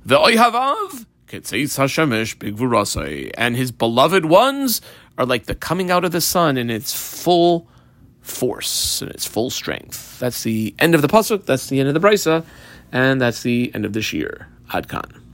The 0.06 0.16
Oyhavav, 0.16 1.08
Ketzeitz 1.28 1.80
Hashemish, 1.80 2.38
Big 2.38 2.56
Vurasai, 2.56 3.32
and 3.36 3.56
his 3.56 3.72
beloved 3.72 4.26
ones 4.26 4.82
are 5.18 5.26
like 5.26 5.46
the 5.46 5.56
coming 5.56 5.90
out 5.90 6.06
of 6.06 6.12
the 6.12 6.22
sun 6.22 6.56
in 6.56 6.70
its 6.70 6.94
full 6.94 7.68
force 8.22 9.02
and 9.02 9.10
its 9.10 9.26
full 9.26 9.50
strength. 9.50 10.20
That's 10.20 10.44
the 10.44 10.76
end 10.78 10.94
of 10.94 11.02
the 11.02 11.08
Pasuk, 11.08 11.48
that's 11.48 11.66
the 11.66 11.80
end 11.80 11.88
of 11.88 11.96
the 11.96 12.08
Brisa, 12.08 12.46
and 12.92 13.20
that's 13.20 13.42
the 13.42 13.72
end 13.74 13.86
of 13.86 13.94
this 13.94 14.14
year. 14.14 14.48
Adkan. 14.70 15.25